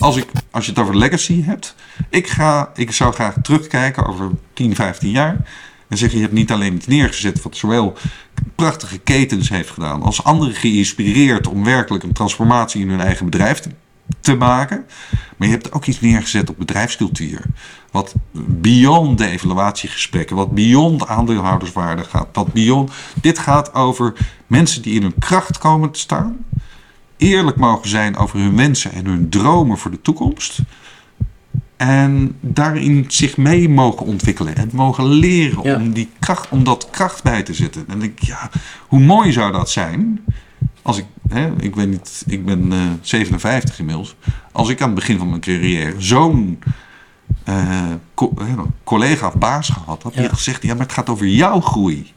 [0.00, 1.74] als, ik, als je het over legacy hebt,
[2.08, 5.36] ik, ga, ik zou graag terugkijken over 10, 15 jaar.
[5.88, 7.96] En zeggen, je hebt niet alleen iets neergezet wat zowel
[8.54, 13.58] prachtige ketens heeft gedaan, als anderen geïnspireerd om werkelijk een transformatie in hun eigen bedrijf
[13.58, 13.70] te,
[14.20, 14.86] te maken.
[15.36, 17.42] Maar je hebt ook iets neergezet op bedrijfscultuur.
[17.90, 22.28] Wat beyond de evaluatiegesprekken, wat beyond aandeelhouderswaarde gaat.
[22.32, 22.92] Wat beyond.
[23.20, 24.12] Dit gaat over
[24.46, 26.36] mensen die in hun kracht komen te staan.
[27.20, 30.58] Eerlijk mogen zijn over hun wensen en hun dromen voor de toekomst.
[31.76, 35.74] En daarin zich mee mogen ontwikkelen en mogen leren Ja.
[35.76, 37.84] om, die kracht, om dat kracht bij te zetten.
[37.88, 38.50] En ik ja,
[38.88, 40.20] hoe mooi zou dat zijn
[40.82, 44.14] als ik, hè, ik weet niet, ik ben eh, 57 inmiddels.
[44.52, 46.58] Als ik aan het begin van mijn carrière zo'n
[47.44, 47.80] eh,
[48.14, 48.32] co-
[48.84, 50.28] collega of baas gehad had, die Ja.
[50.28, 52.12] had gezegd: ja, maar het gaat over jouw groei.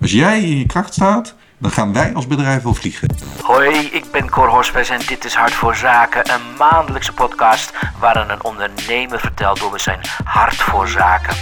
[0.00, 3.08] Als jij in je kracht staat, dan gaan wij als bedrijf wel vliegen.
[3.42, 8.28] Hoi, ik ben Cor Hospes en dit is Hart voor Zaken, een maandelijkse podcast waarin
[8.28, 11.36] een ondernemer vertelt over zijn hart voor zaken,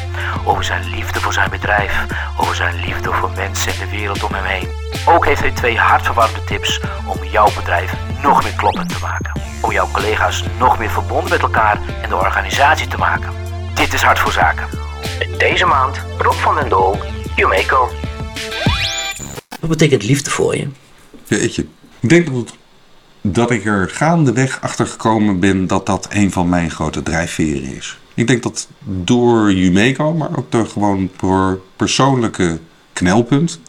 [0.44, 2.06] over zijn liefde voor zijn bedrijf,
[2.40, 4.68] over zijn liefde voor mensen en de wereld om hem heen.
[5.06, 9.72] Ook heeft hij twee hartverwarmende tips om jouw bedrijf nog meer kloppend te maken, om
[9.72, 13.32] jouw collega's nog meer verbonden met elkaar en de organisatie te maken.
[13.74, 14.68] Dit is Hart voor Zaken.
[15.38, 17.00] Deze maand Rob van den Doel,
[17.36, 17.90] Jumeco.
[19.60, 20.68] Wat betekent liefde voor je?
[21.26, 21.40] Je,
[22.00, 22.52] ik denk dat, het-
[23.20, 27.98] dat ik er gaandeweg achter gekomen ben dat dat een van mijn grote drijfveren is.
[28.14, 31.10] Ik denk dat door Jumeco, maar ook door gewoon
[31.76, 32.58] persoonlijke
[32.92, 33.60] knelpunt,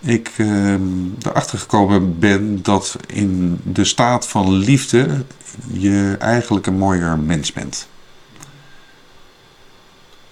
[0.00, 0.74] ik eh,
[1.22, 5.24] erachter gekomen ben dat in de staat van liefde
[5.72, 7.88] je eigenlijk een mooier mens bent.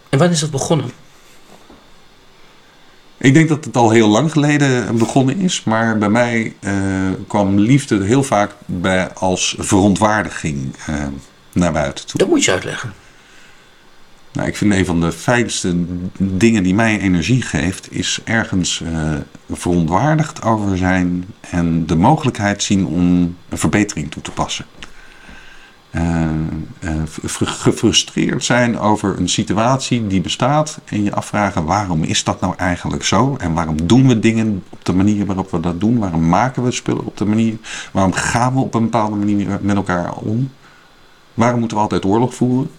[0.08, 0.90] En wanneer is dat begonnen?
[3.20, 6.74] Ik denk dat het al heel lang geleden begonnen is, maar bij mij eh,
[7.26, 10.94] kwam liefde heel vaak bij als verontwaardiging eh,
[11.52, 12.18] naar buiten toe.
[12.18, 12.92] Dat moet je uitleggen.
[14.32, 15.74] Nou, ik vind een van de fijnste
[16.18, 19.12] dingen die mij energie geeft, is ergens eh,
[19.52, 24.64] verontwaardigd over zijn en de mogelijkheid zien om een verbetering toe te passen.
[25.90, 26.24] Eh,
[26.78, 32.40] eh, fr- gefrustreerd zijn over een situatie die bestaat en je afvragen waarom is dat
[32.40, 33.36] nou eigenlijk zo?
[33.40, 36.70] En waarom doen we dingen op de manier waarop we dat doen, waarom maken we
[36.70, 37.56] spullen op de manier,
[37.92, 40.50] waarom gaan we op een bepaalde manier met elkaar om,
[41.34, 42.70] waarom moeten we altijd oorlog voeren.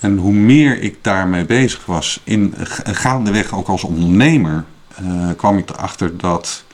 [0.00, 4.64] En hoe meer ik daarmee bezig was, in, ga- gaandeweg ook als ondernemer,
[4.96, 6.64] eh, kwam ik erachter dat,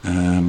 [0.00, 0.44] ehm,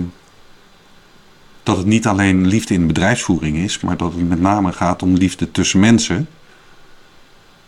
[1.63, 5.03] dat het niet alleen liefde in de bedrijfsvoering is, maar dat het met name gaat
[5.03, 6.27] om liefde tussen mensen.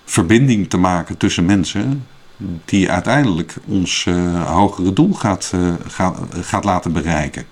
[0.05, 2.07] Verbinding te maken tussen mensen,
[2.65, 7.45] die uiteindelijk ons eh, hogere doel gaat, eh, gaat, gaat laten bereiken.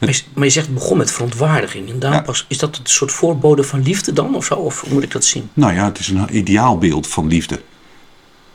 [0.00, 1.90] Maar je, maar je zegt het begon met verontwaardiging.
[1.90, 2.24] En daarom Ja.
[2.24, 4.54] pas, is dat het soort voorbode van liefde dan of zo?
[4.54, 5.50] Of hoe moet ik dat zien?
[5.52, 7.60] Nou ja, het is een ideaalbeeld van liefde.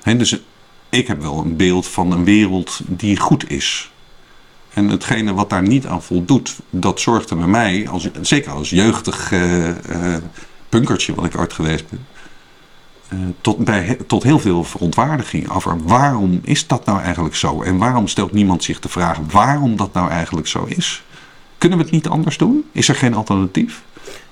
[0.03, 0.40] Dus
[0.90, 3.91] ik heb wel een beeld van een wereld die goed is.
[4.73, 8.69] En hetgene wat daar niet aan voldoet, dat zorgt er bij mij, als, zeker als
[8.69, 9.69] jeugdig eh,
[10.69, 12.06] punkertje wat ik ooit geweest ben,
[13.07, 17.61] eh, tot, bij, tot heel veel verontwaardiging over waarom is dat nou eigenlijk zo?
[17.61, 21.03] En waarom stelt niemand zich de vraag waarom dat nou eigenlijk zo is?
[21.57, 22.66] Kunnen we het niet anders doen?
[22.72, 23.84] Is er geen alternatief?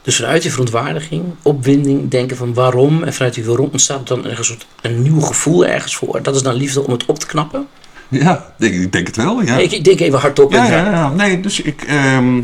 [0.01, 3.03] Dus vanuit die verontwaardiging, opwinding, denken van waarom.
[3.03, 6.21] En vanuit die waarom ontstaat dan ergens een nieuw gevoel ergens voor.
[6.21, 7.67] Dat is dan liefde om het op te knappen.
[8.11, 9.41] Ja, ik, ik denk het wel.
[9.41, 9.57] Ja.
[9.57, 10.51] Ik, ik denk even hardop.
[10.51, 11.09] Ja, ja, ja.
[11.09, 11.81] Nee, dus ik.
[11.81, 12.41] ehm,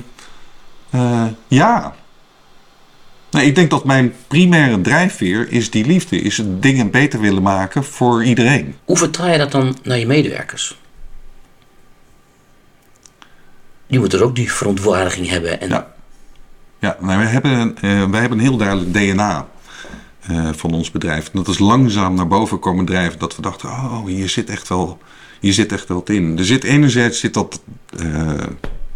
[0.90, 1.94] eh, ja.
[3.32, 6.20] Nee, ik denk dat mijn primaire drijfveer is die liefde.
[6.22, 8.76] Is het dingen beter willen maken voor iedereen.
[8.86, 10.80] Hoe vertaal je dat dan naar je medewerkers?
[13.88, 15.62] Die moeten er ook die verontwaardiging hebben.
[15.62, 15.96] En Ja.
[16.80, 19.48] Ja, nou, wij, hebben, eh, wij hebben een heel duidelijk DNA
[20.28, 21.26] eh, van ons bedrijf.
[21.26, 23.20] En dat is langzaam naar boven komen drijven.
[23.20, 24.98] Dat we dachten, oh, hier zit echt wel,
[25.40, 26.38] hier zit echt wat in.
[26.38, 27.62] Er zit enerzijds zit dat
[28.00, 28.34] eh,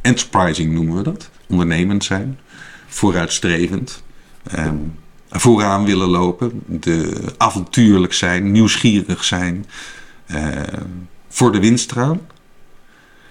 [0.02, 1.30] enterprising noemen we dat.
[1.48, 2.40] Ondernemend zijn.
[2.88, 4.04] Vooruitstrevend.
[4.44, 4.76] ehm,
[5.30, 6.64] vooraan willen lopen.
[6.66, 8.52] De avontuurlijk zijn.
[8.52, 9.66] Nieuwsgierig zijn.
[10.26, 10.48] eh,
[11.28, 12.20] voor de winst gaan.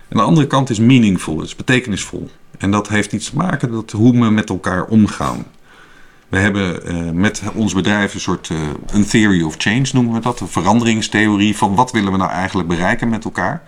[0.08, 2.30] En de andere kant is meaningful, is betekenisvol.
[2.58, 5.44] En dat heeft iets te maken met hoe we met elkaar omgaan.
[6.30, 10.20] We hebben eh, met ons bedrijf een soort eh, een theory of change noemen we
[10.20, 10.40] dat.
[10.40, 13.62] Een veranderingstheorie van wat willen we nou eigenlijk bereiken met elkaar.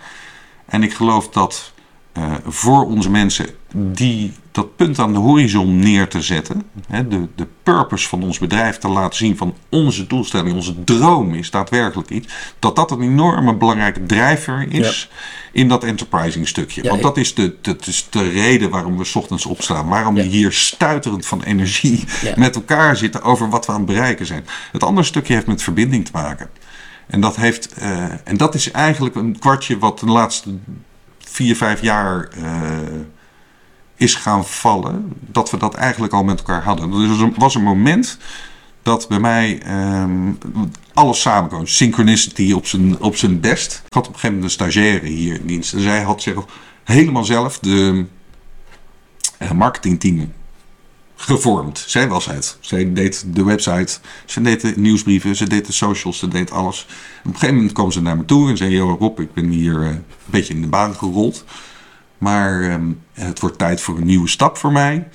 [0.64, 1.72] En ik geloof dat
[2.12, 6.62] eh, voor onze mensen die dat punt aan de horizon neer te zetten.
[6.88, 11.34] Hè, de, de purpose van ons bedrijf te laten zien van onze doelstelling, onze droom
[11.34, 12.34] is daadwerkelijk iets.
[12.58, 15.10] Dat dat een enorme belangrijke drijver is
[15.52, 16.82] in dat enterprising stukje.
[16.82, 19.88] Ja, Want dat is, de, dat is de reden waarom we 's ochtends opstaan.
[19.88, 22.04] Waarom we hier stuiterend van energie
[22.36, 24.46] met elkaar zitten over wat we aan het bereiken zijn.
[24.72, 26.50] Het andere stukje heeft met verbinding te maken.
[27.06, 30.50] En dat, heeft, eh, en dat is eigenlijk een kwartje wat de laatste
[31.18, 32.78] vier, vijf jaar eh,
[34.02, 35.12] is gaan vallen.
[35.20, 36.92] Dat we dat eigenlijk al met elkaar hadden.
[36.92, 38.18] Er was een, was een moment
[38.82, 40.32] dat bij mij ehm,
[40.94, 41.66] alles samenkwam.
[41.66, 43.82] Synchronicity op zijn, op zijn best.
[43.86, 45.72] Ik had op een gegeven moment een stagiaire hier in dienst.
[45.72, 46.34] En zij had zich
[46.84, 48.04] helemaal zelf de
[49.38, 50.32] eh, marketingteam
[51.16, 51.84] gevormd.
[51.86, 52.56] Zij was het.
[52.60, 56.86] Zij deed de website, ze deed de nieuwsbrieven, ze deed de socials, ze deed alles.
[57.18, 59.48] Op een gegeven moment kwam ze naar me toe en zei: Yo, Rob, ik ben
[59.48, 61.44] hier eh, een beetje in de baan gerold.
[62.22, 65.08] Maar ehm, het wordt tijd voor een nieuwe stap voor mij.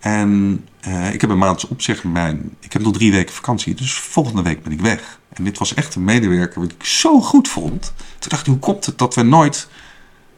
[0.00, 2.56] En eh, ik heb een maand opzegtermijn.
[2.60, 5.18] Ik heb nog drie weken vakantie, dus volgende week ben ik weg.
[5.32, 7.92] En dit was echt een medewerker wat ik zo goed vond.
[8.18, 9.68] Toen dacht ik, hoe komt het dat we nooit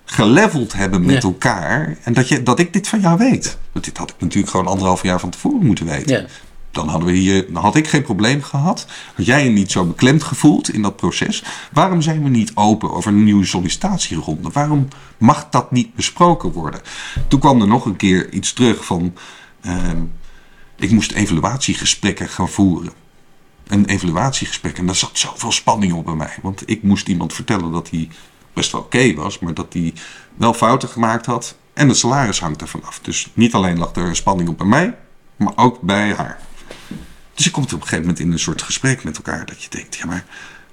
[0.04, 1.28] geleveld hebben met Ja.
[1.28, 1.96] elkaar.
[2.02, 3.58] En dat, je, dat ik dit van jou weet.
[3.72, 6.20] Want dit had ik natuurlijk gewoon anderhalf jaar van tevoren moeten weten.
[6.20, 6.26] Ja.
[6.72, 8.86] Dan, hadden we hier, had ik geen probleem gehad.
[9.14, 11.44] Had jij je niet zo beklemd gevoeld in dat proces?
[11.72, 14.50] Waarom zijn we niet open over een nieuwe sollicitatieronde?
[14.52, 14.88] Waarom
[15.18, 16.80] mag dat niet besproken worden?
[17.28, 19.14] Toen kwam er nog een keer iets terug van...
[19.60, 20.02] ehm,
[20.76, 22.92] ik moest evaluatiegesprekken gaan voeren.
[23.66, 24.78] Een evaluatiegesprek.
[24.78, 26.34] En daar zat zoveel spanning op bij mij.
[26.42, 28.08] Want ik moest iemand vertellen dat hij
[28.52, 29.38] best wel oké was.
[29.38, 29.92] Maar dat hij
[30.34, 31.56] wel fouten gemaakt had.
[31.72, 32.98] En het salaris hangt ervan af.
[33.02, 34.96] Dus niet alleen lag er spanning op bij mij.
[35.36, 36.40] Maar ook bij haar.
[37.34, 39.46] Dus je komt op een gegeven moment in een soort gesprek met elkaar.
[39.46, 40.24] Dat je denkt, ja maar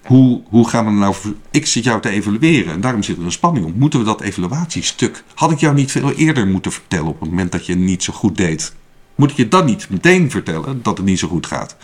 [0.06, 1.15] hoe, hoe gaan we nou...
[1.51, 3.75] Ik zit jou te evalueren en daarom zit er een spanning op.
[3.75, 5.23] Moeten we dat evaluatiestuk...
[5.35, 8.13] Had ik jou niet veel eerder moeten vertellen op het moment dat je niet zo
[8.13, 8.73] goed deed?
[9.15, 11.75] Moet ik je dan niet meteen vertellen dat het niet zo goed gaat?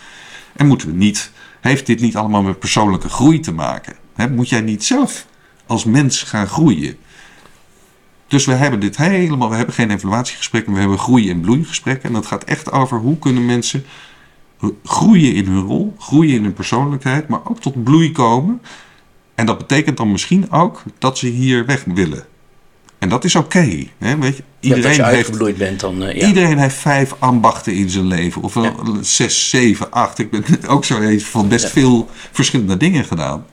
[0.52, 1.30] En moeten we niet...
[1.60, 3.96] Heeft dit niet allemaal met persoonlijke groei te maken?
[4.30, 5.26] Moet jij niet zelf
[5.66, 6.96] als mens gaan groeien?
[8.28, 12.08] Dus we hebben dit helemaal, we hebben geen evaluatiegesprekken, we hebben groei- en bloeigesprekken.
[12.08, 13.84] En dat gaat echt over hoe kunnen mensen
[14.84, 18.60] groeien in hun rol, groeien in hun persoonlijkheid, maar ook tot bloei komen.
[19.34, 22.26] En dat betekent dan misschien ook dat ze hier weg willen.
[22.98, 23.86] En dat is oké.
[23.98, 26.02] hè, weet je, Ja, iedereen je heeft bent, dan...
[26.02, 26.26] eh, ja.
[26.26, 28.42] Iedereen heeft vijf ambachten in zijn leven.
[28.42, 30.18] Of wel zes, zeven, acht.
[30.18, 33.46] Ik ben ook zo eens van best veel verschillende dingen gedaan.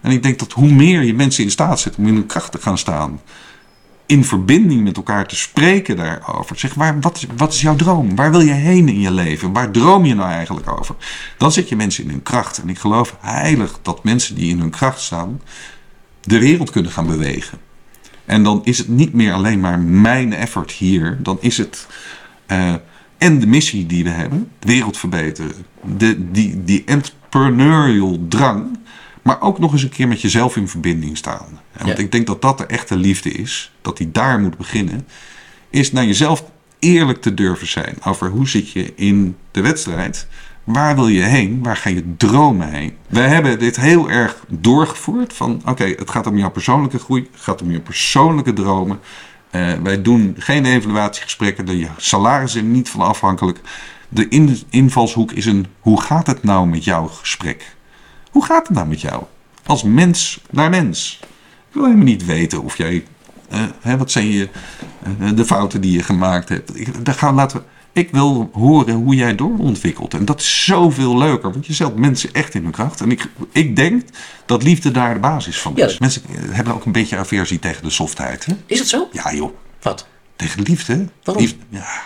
[0.00, 2.52] En ik denk dat hoe meer je mensen in staat zet om in hun kracht
[2.52, 3.20] te gaan staan.
[4.12, 6.58] In verbinding met elkaar te spreken daarover.
[6.58, 8.16] Zeg, waar, wat, is- wat is jouw droom?
[8.16, 9.52] Waar wil je heen in je leven?
[9.52, 10.94] Waar droom je nou eigenlijk over?
[11.38, 12.58] Dan zet je mensen in hun kracht.
[12.62, 15.40] En ik geloof heilig dat mensen die in hun kracht staan.
[16.20, 17.58] de wereld kunnen gaan bewegen.
[18.24, 21.18] En dan is het niet meer alleen maar mijn effort hier.
[21.22, 21.86] Dan is het.
[22.46, 22.74] eh,
[23.18, 25.52] en de missie die we hebben, de wereld verbeteren.
[25.96, 28.78] De, die, die entrepreneurial drang.
[29.22, 31.46] Maar ook nog eens een keer met jezelf in verbinding staan.
[31.72, 32.04] En Want Ja.
[32.04, 33.72] ik denk dat dat de echte liefde is.
[33.80, 35.06] Dat die daar moet beginnen.
[35.70, 36.44] Is naar jezelf
[36.78, 37.96] eerlijk te durven zijn.
[38.04, 40.26] Over hoe zit je in de wedstrijd.
[40.64, 41.62] Waar wil je heen?
[41.62, 42.96] Waar ga je dromen heen?
[43.08, 45.32] Wij hebben dit heel erg doorgevoerd.
[45.32, 47.28] Van oké, het gaat om jouw persoonlijke groei.
[47.32, 49.00] Het gaat om je persoonlijke dromen.
[49.50, 51.66] Eh, wij doen geen evaluatiegesprekken.
[51.66, 53.60] De salaris is niet van afhankelijk.
[54.08, 57.76] De in- invalshoek is een hoe gaat het nou met jouw gesprek?
[58.32, 59.22] Hoe gaat het nou met jou?
[59.66, 61.18] Als mens naar mens.
[61.68, 63.04] Ik wil helemaal niet weten of jij.
[63.48, 64.48] eh, hè, wat zijn je,
[65.20, 66.78] eh, de fouten die je gemaakt hebt?
[66.80, 67.64] Ik, daar gaan, laten we,
[68.00, 70.14] ik wil horen hoe jij doorontwikkelt.
[70.14, 73.00] En dat is zoveel leuker, want je zet mensen echt in hun kracht.
[73.00, 74.02] En ik, ik denk
[74.46, 75.86] dat liefde daar de basis van Ja.
[75.86, 75.98] is.
[75.98, 78.44] Mensen eh, hebben ook een beetje aversie tegen de softheid.
[78.46, 78.52] Hè?
[78.66, 79.08] Is het zo?
[79.12, 79.54] Ja, joh.
[79.82, 80.06] Wat?
[80.36, 81.08] Tegen liefde.
[81.22, 81.44] Waarom?
[81.44, 82.02] Liefde, ja.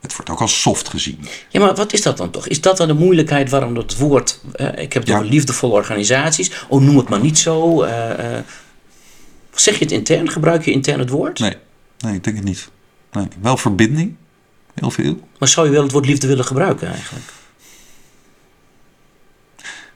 [0.00, 1.18] Het wordt ook als soft gezien.
[1.48, 2.46] Ja, maar wat is dat dan toch?
[2.48, 4.40] Is dat dan de moeilijkheid waarom dat woord...
[4.52, 5.14] eh, ik heb het Ja.
[5.16, 6.64] over liefdevolle organisaties.
[6.68, 7.82] Oh, noem het maar niet zo.
[7.82, 8.44] eh, eh.
[9.54, 10.30] zeg je het intern?
[10.30, 11.38] Gebruik je intern het woord?
[11.38, 11.56] Nee,
[11.98, 12.68] nee, ik denk het niet.
[13.12, 14.14] Nee, wel verbinding.
[14.74, 15.20] Heel veel.
[15.38, 17.24] Maar zou je wel het woord liefde willen gebruiken eigenlijk?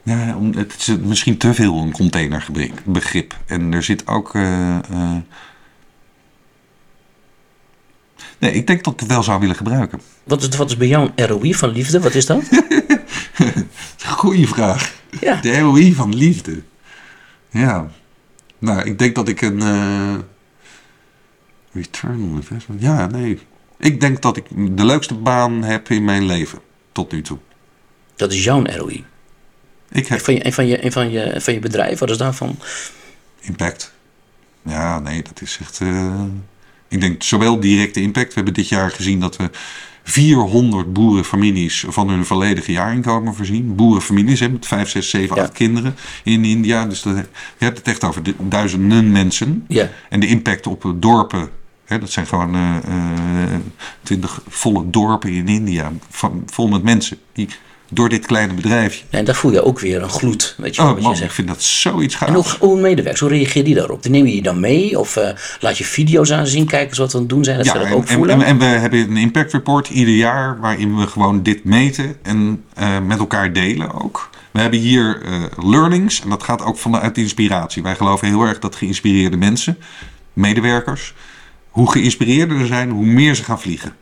[0.03, 3.37] Ja, het is misschien te veel een containerbegrip.
[3.47, 4.33] En er zit ook.
[8.45, 10.01] Nee, ik denk dat ik het wel zou willen gebruiken.
[10.25, 12.01] Wat is, wat is bij jou een ROI van liefde?
[12.01, 12.43] Wat is dat?
[14.07, 14.95] Goeie vraag.
[15.21, 15.41] Ja.
[15.41, 16.63] De ROI van liefde.
[17.51, 17.91] Ja.
[18.59, 19.61] Nou, ik denk dat ik een.
[19.61, 20.15] eh
[21.73, 22.81] return on investment.
[22.83, 23.39] Ja, nee.
[23.79, 24.47] Ik denk dat ik
[24.77, 26.59] de leukste baan heb in mijn leven.
[26.93, 27.39] Tot nu toe.
[28.17, 29.05] Dat is jouw ROI.
[29.91, 32.17] Ik heb Van je, en van je, en van je, van je bedrijf, wat is
[32.17, 32.57] daarvan?
[33.41, 33.93] impact.
[34.63, 35.81] Ja, nee, dat is echt.
[35.81, 36.23] eh,
[36.95, 38.29] Ik denk zowel directe impact.
[38.29, 39.51] We hebben dit jaar gezien dat we
[40.03, 43.75] 400 boerenfamilies van hun volledige jaarinkomen voorzien.
[43.75, 45.43] Boerenfamilies hè, met 5, 6, 7, Ja.
[45.43, 46.87] 8 kinderen in India.
[46.87, 47.17] Dus dat,
[47.59, 49.65] je hebt het echt over de- duizenden mensen.
[49.69, 49.91] Ja.
[50.09, 51.49] En de impact op dorpen.
[51.85, 53.61] Hè, dat zijn gewoon eh, eh,
[54.03, 55.93] twintig volle dorpen in India.
[56.11, 57.19] Van, vol met mensen.
[57.33, 57.49] Die
[57.95, 59.05] door dit kleine bedrijfje.
[59.11, 61.31] En daar voel je ook weer een gloed, weet je Oh wat man, je ik
[61.31, 62.33] vind dat zoiets gaafs.
[62.33, 64.09] En hoe, hoe medewerkers, hoe reageer die daarop?
[64.09, 65.29] Neem je je dan mee of eh,
[65.61, 67.83] laat je video's aanzien, kijken eens wat we aan het doen zijn, dat ze dat
[67.83, 68.41] en, ook en, voelen?
[68.41, 72.65] en, en we hebben een impact report ieder jaar waarin we gewoon dit meten en
[72.75, 74.31] eh, met elkaar delen ook.
[74.51, 77.83] We hebben hier eh, learnings en dat gaat ook vanuit inspiratie.
[77.83, 79.79] Wij geloven heel erg dat geïnspireerde mensen,
[80.33, 81.15] medewerkers,
[81.71, 83.95] hoe geïnspireerder ze zijn, hoe meer ze gaan vliegen.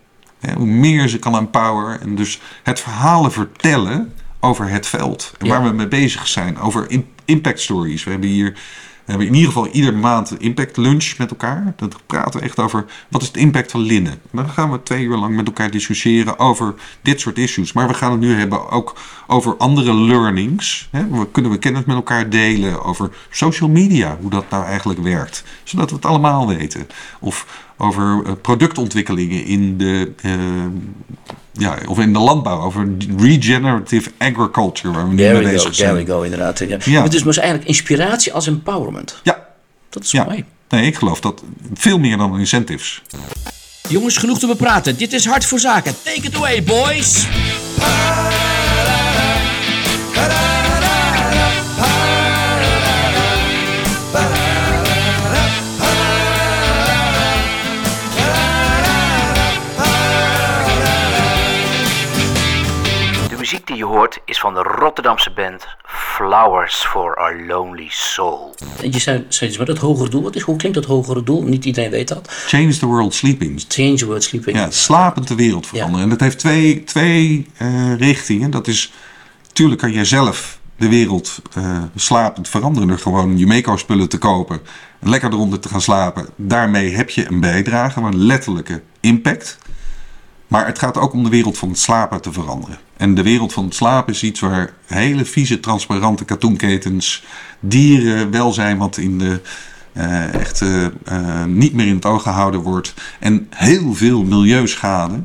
[0.43, 2.01] Hè, hoe meer ze kan empoweren.
[2.01, 5.33] En dus het verhalen vertellen over het veld.
[5.39, 5.53] En Ja.
[5.53, 6.59] waar we mee bezig zijn.
[6.59, 8.05] Over im- impact stories.
[8.05, 8.57] We hebben hier
[9.05, 11.73] we hebben in ieder geval ieder maand een impact lunch met elkaar.
[11.77, 14.13] Dat praten we echt over wat is het impact van linnen.
[14.13, 17.73] En dan gaan we twee uur lang met elkaar discussiëren over dit soort issues.
[17.73, 18.97] Maar we gaan het nu hebben ook
[19.27, 20.89] over andere learnings.
[20.91, 24.17] We kunnen we kennis met elkaar delen over social media.
[24.21, 25.45] Hoe dat nou eigenlijk werkt.
[25.65, 26.87] Zodat we het allemaal weten.
[27.21, 30.33] Of over eh, productontwikkelingen in de, eh,
[31.53, 32.61] ja, of in de landbouw.
[32.61, 32.89] Over
[33.19, 35.95] regenerative agriculture waar we nu There mee bezig there zijn.
[35.95, 36.59] we go, inderdaad.
[36.59, 36.77] Ja.
[36.85, 37.03] Ja.
[37.03, 39.21] Het is dus eigenlijk inspiratie als empowerment.
[39.23, 39.47] Ja,
[39.91, 40.25] Dat is ja.
[40.25, 40.45] mooi.
[40.69, 41.43] Nee, ik geloof dat
[41.75, 43.03] veel meer dan incentives.
[43.89, 44.97] Jongens, genoeg te bepraten.
[44.97, 45.95] Dit is Hart voor Zaken.
[46.03, 47.27] Take it away, boys.
[63.73, 68.55] Die je hoort is van de Rotterdamse band Flowers for Our Lonely Soul.
[68.83, 71.23] En je zei, zei iets, maar dat hogere doel, wat is, hoe klinkt dat hogere
[71.23, 71.43] doel?
[71.43, 72.29] Niet iedereen weet dat.
[72.47, 73.65] Change the world sleeping.
[73.69, 74.57] Change the word sleeping.
[74.57, 76.03] Ja, slapend de wereld veranderen.
[76.03, 78.51] En dat heeft twee, twee eh, richtingen.
[78.51, 78.93] Dat is,
[79.53, 84.61] tuurlijk kan jij zelf de wereld eh, slapend veranderen door gewoon je Meco-spullen te kopen
[85.01, 86.29] en lekker eronder te gaan slapen.
[86.37, 89.59] Daarmee heb je een bijdrage, maar een letterlijke impact.
[90.47, 92.79] Maar het gaat ook om de wereld van het slapen te veranderen.
[93.03, 97.25] En de wereld van het slapen is iets waar hele vieze, transparante katoenketens,
[97.61, 99.41] dieren, welzijn wat in de
[99.93, 102.95] eh, echt eh, eh, niet meer in het oog gehouden wordt.
[103.21, 105.23] En heel veel milieuschade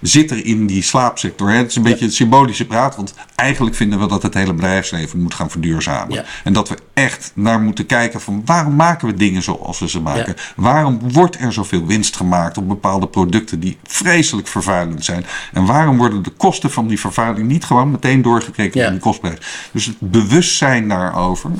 [0.00, 1.50] zit er in die slaapsector.
[1.50, 1.56] Hè?
[1.56, 5.22] Het is een beetje het symbolische praat, want eigenlijk vinden we dat het hele bedrijfsleven
[5.22, 6.14] moet gaan verduurzamen.
[6.14, 6.24] Ja.
[6.44, 10.00] En dat we echt naar moeten kijken van waarom maken we dingen zoals we ze
[10.00, 10.34] maken?
[10.36, 10.42] Ja.
[10.56, 15.24] Waarom wordt er zoveel winst gemaakt op bepaalde producten die vreselijk vervuilend zijn?
[15.52, 18.86] En waarom worden de kosten van die vervuiling niet gewoon meteen doorgekregen Ja.
[18.86, 19.38] in de kostprijs?
[19.72, 21.50] Dus het bewustzijn daarover.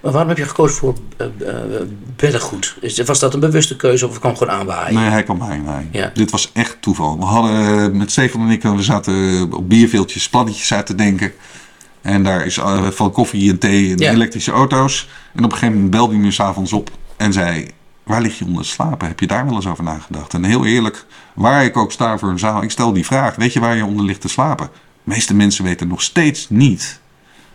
[0.00, 1.26] Maar waarom heb je gekozen voor eh,
[2.16, 2.76] beddengoed?
[2.80, 4.94] Is, was dat een bewuste keuze of het kwam gewoon aanwaaien?
[4.94, 5.42] Nee, hij kwam.
[5.90, 6.10] Ja.
[6.14, 7.18] Dit was echt toeval.
[7.18, 11.32] We hadden eh, met Stefan en ik, we zaten op bierveeltjes plannetjes uit te denken.
[12.02, 12.58] En daar is
[12.90, 14.10] van koffie en thee en Ja.
[14.12, 15.08] elektrische auto's.
[15.34, 17.70] En op een gegeven moment belde hij me s'avonds op en zei...
[18.02, 19.08] Waar lig je onder te slapen?
[19.08, 20.34] Heb je daar wel eens over nagedacht?
[20.34, 23.34] En heel eerlijk, waar ik ook sta voor een zaal, ik stel die vraag.
[23.36, 24.66] Weet je waar je onder ligt te slapen?
[24.72, 27.00] De meeste mensen weten nog steeds niet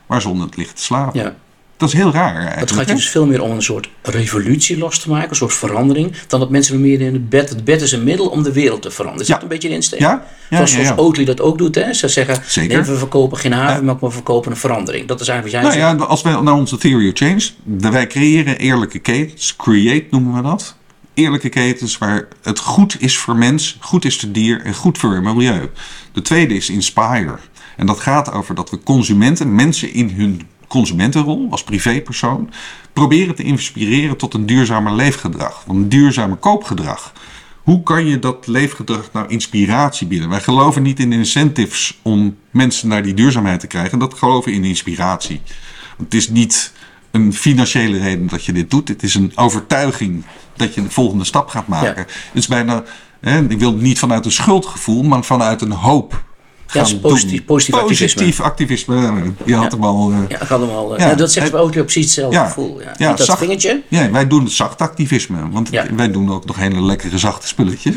[0.05, 1.19] waar ze onder het ligt te slapen.
[1.21, 1.35] Ja.
[1.81, 2.59] Dat is heel raar eigenlijk.
[2.59, 5.53] Het gaat je dus veel meer om een soort revolutie los te maken, een soort
[5.53, 7.50] verandering, dan dat mensen meer in het bed.
[7.50, 9.21] Het bed is een middel om de wereld te veranderen.
[9.21, 9.33] Is Ja.
[9.33, 10.00] dat een beetje de insteek?
[10.00, 10.95] Ja, ja, zoals, ja.
[10.95, 11.75] Oatly dat ook doet.
[11.75, 11.93] Hè?
[11.93, 12.75] Ze zeggen, Zeker.
[12.77, 15.07] nee, we verkopen geen havermelk, maar we verkopen een verandering.
[15.07, 16.01] Dat is eigenlijk wat jij Nou zegt.
[16.01, 17.41] ja, als we naar onze theory of change,
[17.91, 20.75] wij creëren eerlijke ketens, create noemen we dat.
[21.13, 25.13] Eerlijke ketens waar het goed is voor mens, goed is voor dier en goed voor
[25.13, 25.69] het milieu.
[26.13, 27.35] De tweede is inspire.
[27.77, 32.49] En dat gaat over dat we consumenten, mensen in hun consumentenrol als privépersoon,
[32.93, 37.13] proberen te inspireren tot een duurzamer leefgedrag, een duurzamer koopgedrag.
[37.63, 40.29] Hoe kan je dat leefgedrag nou inspiratie bieden?
[40.29, 43.99] Wij geloven niet in incentives om mensen naar die duurzaamheid te krijgen.
[43.99, 45.41] Dat geloven in inspiratie.
[45.97, 46.73] Het is niet
[47.11, 48.87] een financiële reden dat je dit doet.
[48.87, 50.23] Het is een overtuiging
[50.55, 52.05] dat je de volgende stap gaat maken.
[52.07, 52.13] Ja.
[52.13, 52.83] Het is bijna,
[53.19, 56.23] hè, ik wil niet vanuit een schuldgevoel, maar vanuit een hoop.
[56.73, 57.45] Ja, positief- doen.
[57.45, 58.21] positief activisme.
[58.21, 59.21] Positief activisme.
[59.45, 60.11] Je had hem al.
[60.11, 60.95] eh, Ja, ik had hem al.
[60.97, 62.81] eh, Ja, dat zegt bij Oatly op precies hetzelfde gevoel.
[62.81, 62.93] Ja.
[62.97, 63.81] Niet dat zacht- vingertje.
[63.87, 65.49] Ja, wij doen het zacht activisme.
[65.49, 67.95] Want wij doen ook nog hele lekkere zachte spulletjes.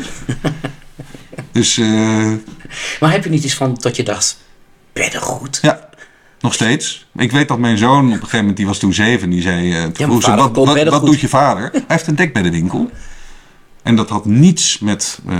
[1.51, 2.31] dus eh,
[2.99, 4.37] Maar heb je niet iets van dat je dacht,
[4.93, 5.59] beddengoed?
[5.61, 5.89] ja,
[6.39, 7.07] nog steeds.
[7.15, 9.73] Ik weet dat mijn zoon op een gegeven moment, die was toen zeven, die zei...
[9.73, 11.69] eh, vroeg ze, vader wat, wat, wat beddengoed." doet je vader?
[11.71, 12.89] Hij heeft een dekbeddenwinkel.
[13.85, 15.39] En dat had niets met eh,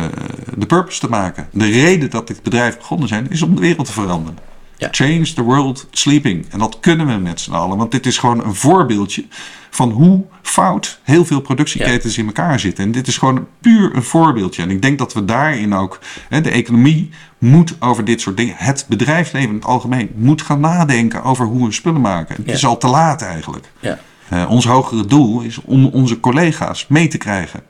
[0.57, 1.47] de purpose te maken.
[1.51, 4.37] De reden dat dit bedrijf begonnen zijn, is om de wereld te veranderen.
[4.77, 4.87] Ja.
[4.91, 6.45] Change the world sleeping.
[6.49, 7.77] En dat kunnen we met z'n allen.
[7.77, 9.25] Want dit is gewoon een voorbeeldje
[9.69, 12.83] van hoe fout heel veel productieketens in elkaar zitten.
[12.83, 14.61] En dit is gewoon puur een voorbeeldje.
[14.61, 15.99] En ik denk dat we daarin ook,
[16.29, 18.55] hè, de economie moet over dit soort dingen.
[18.57, 22.35] Het bedrijfsleven in het algemeen moet gaan nadenken over hoe we spullen maken.
[22.35, 22.53] Het Ja.
[22.53, 23.71] is al te laat eigenlijk.
[23.79, 23.99] Ja.
[24.29, 27.63] Eh, ons hogere doel is om onze collega's mee te krijgen.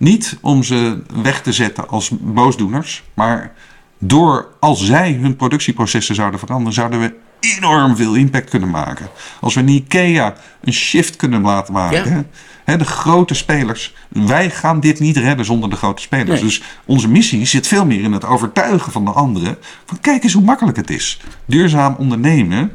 [0.00, 3.52] Niet om ze weg te zetten als boosdoeners, maar
[3.98, 9.08] door als zij hun productieprocessen zouden veranderen, zouden we enorm veel impact kunnen maken.
[9.40, 12.04] Als we in IKEA een shift kunnen laten maken.
[12.04, 12.08] Ja.
[12.08, 12.22] hè.
[12.64, 13.94] Hè, de grote spelers.
[14.08, 16.40] Wij gaan dit niet redden zonder de grote spelers.
[16.40, 16.48] Nee.
[16.48, 19.56] Dus onze missie zit veel meer in het overtuigen van de anderen.
[19.84, 21.20] Van kijk eens hoe makkelijk het is.
[21.44, 22.72] Duurzaam ondernemen,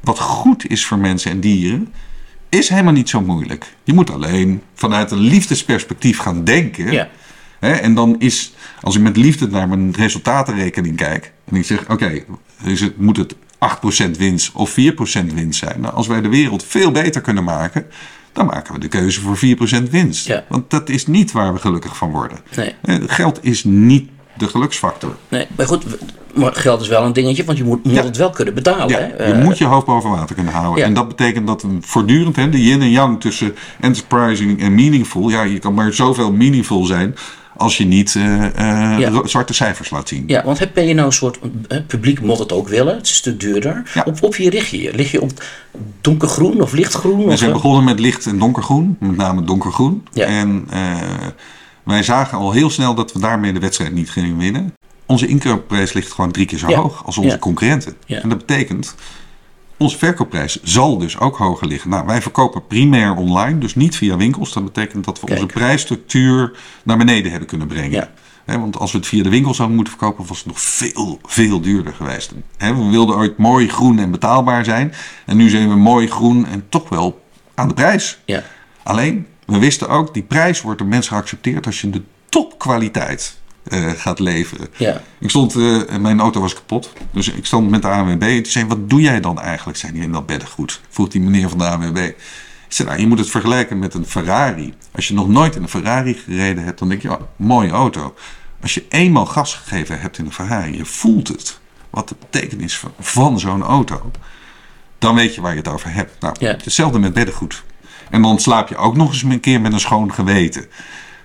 [0.00, 1.92] wat goed is voor mensen en dieren,
[2.56, 3.74] is helemaal niet zo moeilijk.
[3.84, 6.92] Je moet alleen vanuit een liefdesperspectief gaan denken.
[6.92, 7.08] Ja.
[7.58, 11.32] Hè, en dan is, als ik met liefde naar mijn resultatenrekening kijk.
[11.44, 12.24] En ik zeg, oké,
[12.64, 14.74] is het, moet het 8% winst of 4%
[15.34, 15.80] winst zijn?
[15.80, 17.86] Nou, als wij de wereld veel beter kunnen maken,
[18.32, 19.38] dan maken we de keuze voor
[19.82, 20.26] 4% winst.
[20.26, 20.44] Ja.
[20.48, 22.38] Want dat is niet waar we gelukkig van worden.
[22.56, 22.74] Nee.
[23.08, 25.16] Geld is niet de geluksfactor.
[25.28, 25.84] Nee, maar goed,
[26.34, 28.02] maar geld is wel een dingetje, want je moet, moet Ja.
[28.04, 28.88] het wel kunnen betalen.
[28.88, 29.06] Ja, hè?
[29.26, 30.78] je Eh, moet je hoofd boven water kunnen houden.
[30.80, 30.84] ja.
[30.88, 35.28] En dat betekent dat voortdurend, hè, de yin en yang tussen enterprising en meaningful.
[35.28, 37.14] Ja, je kan maar zoveel meaningful zijn
[37.56, 40.24] als je niet eh, eh, zwarte cijfers laat zien.
[40.26, 41.38] Ja, want heb- ben je nou een soort,
[41.86, 43.82] publiek moet het ook willen, het is een stuk duurder.
[44.04, 44.94] Op, op wie richt je je?
[44.94, 45.30] Lig je op
[46.00, 47.18] donkergroen of lichtgroen?
[47.24, 50.06] We of, zijn begonnen met licht en donkergroen, met name donkergroen.
[50.12, 50.24] Ja.
[50.26, 50.68] En
[51.86, 54.74] wij zagen al heel snel dat we daarmee de wedstrijd niet gingen winnen.
[55.06, 56.76] Onze inkoopprijs ligt gewoon drie keer zo Ja.
[56.78, 57.38] hoog als onze Ja.
[57.38, 57.96] concurrenten.
[58.06, 58.20] Ja.
[58.22, 58.94] En dat betekent,
[59.76, 61.90] onze verkoopprijs zal dus ook hoger liggen.
[61.90, 64.52] Nou, wij verkopen primair online, dus niet via winkels.
[64.52, 65.40] Dat betekent dat we Kijk.
[65.40, 68.08] onze prijsstructuur naar beneden hebben kunnen brengen.
[68.44, 71.60] Want als we het via de winkel zouden moeten verkopen, was het nog veel, veel
[71.60, 72.32] duurder geweest.
[72.58, 74.92] We wilden ooit mooi, groen en betaalbaar zijn.
[75.26, 77.24] En nu zijn we mooi, groen en toch wel
[77.54, 78.18] aan de prijs.
[78.24, 78.42] Ja,
[78.82, 83.90] Alleen, we wisten ook, die prijs wordt door mensen geaccepteerd als je de topkwaliteit eh,
[83.90, 84.68] gaat leveren.
[84.76, 86.92] ja, Ik stond, eh, mijn auto was kapot.
[87.10, 88.22] Dus ik stond met de ANWB.
[88.22, 89.78] En zei, wat doe jij dan eigenlijk?
[89.80, 90.80] Hij in dat beddengoed.
[90.88, 91.96] Vroeg die meneer van de ANWB.
[91.96, 92.14] Ik
[92.68, 94.74] zei, nou, je moet het vergelijken met een Ferrari.
[94.92, 98.14] Als je nog nooit in een Ferrari gereden hebt, dan denk je, oh, mooie auto.
[98.62, 101.58] Als je eenmaal gas gegeven hebt in een Ferrari, je voelt het.
[101.90, 104.10] Wat de betekenis van, van zo'n auto.
[104.98, 106.20] Dan weet je waar je het over hebt.
[106.20, 106.56] Nou, Ja.
[106.64, 107.62] hetzelfde met beddengoed.
[108.10, 110.66] En dan slaap je ook nog eens een keer met een schoon geweten.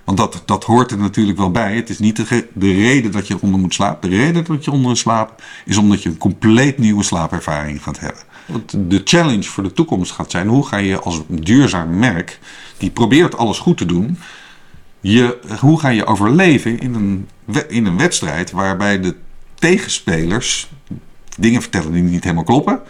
[0.03, 1.75] Want dat, dat hoort er natuurlijk wel bij.
[1.75, 4.09] Het is niet de, de reden dat je eronder moet slapen.
[4.09, 8.21] De reden dat je onder slaapt is omdat je een compleet nieuwe slaapervaring gaat hebben.
[8.45, 12.39] Want de challenge voor de toekomst gaat zijn: hoe ga je als duurzaam merk,
[12.77, 14.17] die probeert alles goed te doen,
[14.99, 17.27] je, hoe ga je overleven in een,
[17.67, 19.15] in een wedstrijd waarbij de
[19.55, 20.69] tegenspelers
[21.37, 22.81] dingen vertellen die niet helemaal kloppen.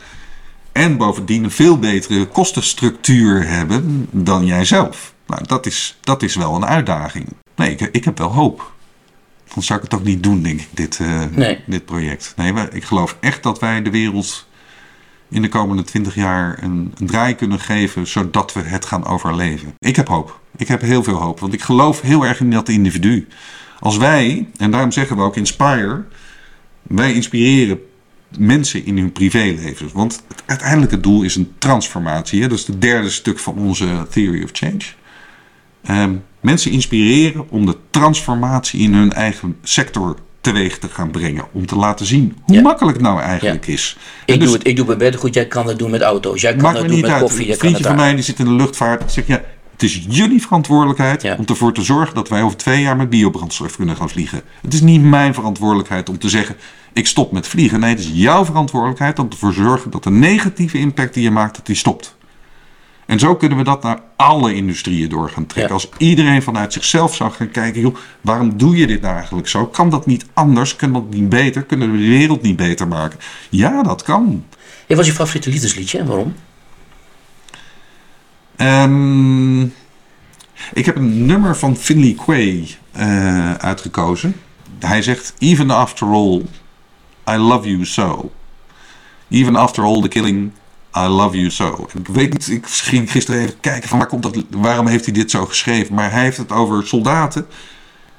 [0.72, 5.14] En bovendien een veel betere kostenstructuur hebben dan jijzelf.
[5.28, 7.26] Nou, dat is, dat is wel een uitdaging.
[7.56, 8.72] Nee, ik, ik heb wel hoop.
[9.54, 11.60] Dan zou ik het ook niet doen, denk ik, dit, eh, Nee.
[11.66, 12.34] dit project.
[12.36, 14.48] Nee, maar ik geloof echt dat wij de wereld
[15.30, 19.74] in de komende twintig jaar een, een draai kunnen geven, zodat we het gaan overleven.
[19.80, 20.40] Ik heb hoop.
[20.58, 23.28] Ik heb heel veel hoop, want ik geloof heel erg in dat individu.
[23.80, 26.04] Als wij, en daarom zeggen we ook Inspire,
[26.82, 27.80] wij inspireren
[28.38, 29.91] mensen in hun privélevens.
[29.91, 32.41] Want het uiteindelijke doel is een transformatie.
[32.41, 32.48] Hè?
[32.48, 34.82] Dat is het derde stuk van onze Theory of Change.
[35.84, 41.46] Ehm, mensen inspireren om de transformatie in hun eigen sector teweeg te gaan brengen.
[41.52, 42.62] Om te laten zien hoe Ja.
[42.62, 43.98] makkelijk het nou eigenlijk is.
[44.26, 46.41] En ik, dus- doe het, ik doe bij beddengoed, jij kan het doen met auto's,
[46.41, 47.22] jij kan het doen met uit.
[47.22, 49.12] koffie, Een vriendje het van mij die zit in de luchtvaart.
[49.12, 49.41] Zeg, ja,
[49.82, 51.36] het is jullie verantwoordelijkheid Ja.
[51.39, 54.41] om ervoor te zorgen dat wij over twee jaar met biobrandstof kunnen gaan vliegen.
[54.62, 56.56] Het is niet mijn verantwoordelijkheid om te zeggen,
[56.94, 57.80] ik stop met vliegen.
[57.80, 61.32] Nee, het is jouw verantwoordelijkheid om ervoor te zorgen dat de negatieve impact die je
[61.32, 62.15] maakt, dat die stopt.
[63.06, 65.76] En zo kunnen we dat naar alle industrieën door gaan trekken.
[65.76, 65.82] Ja.
[65.84, 69.65] Als iedereen vanuit zichzelf zou gaan kijken, joh, waarom doe je dit nou eigenlijk zo?
[69.65, 70.76] Kan dat niet anders?
[70.76, 71.63] Kan dat niet beter?
[71.63, 73.20] Kunnen we de wereld niet beter maken?
[73.50, 74.46] Ja, dat kan.
[74.88, 76.34] Hey, wat is je favoriete liefdesliedje en waarom?
[78.62, 79.62] Ehm,
[80.74, 84.36] ik heb een nummer van Finley Quay eh, uitgekozen.
[84.80, 86.41] Hij zegt: Even after all,
[87.30, 88.32] I love you so.
[89.30, 90.52] Even after all the killing,
[90.97, 91.88] I love you so.
[91.93, 95.13] Ik weet niet, ik ging gisteren even kijken van waar komt dat, waarom heeft hij
[95.13, 95.95] dit zo geschreven.
[95.95, 97.45] Maar hij heeft het over soldaten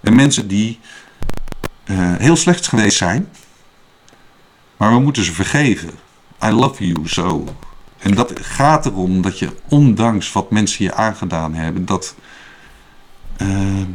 [0.00, 0.78] en mensen die
[1.84, 3.28] eh, heel slecht geweest zijn.
[4.76, 5.90] Maar we moeten ze vergeven.
[6.44, 7.44] I love you so.
[8.02, 12.14] En dat gaat erom dat je, ondanks wat mensen je aangedaan hebben, dat,
[13.36, 13.48] eh,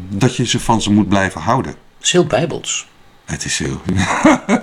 [0.09, 1.71] dat je ze van ze moet blijven houden.
[1.71, 2.87] Dat is heel bijbels.
[3.25, 3.81] Het is heel.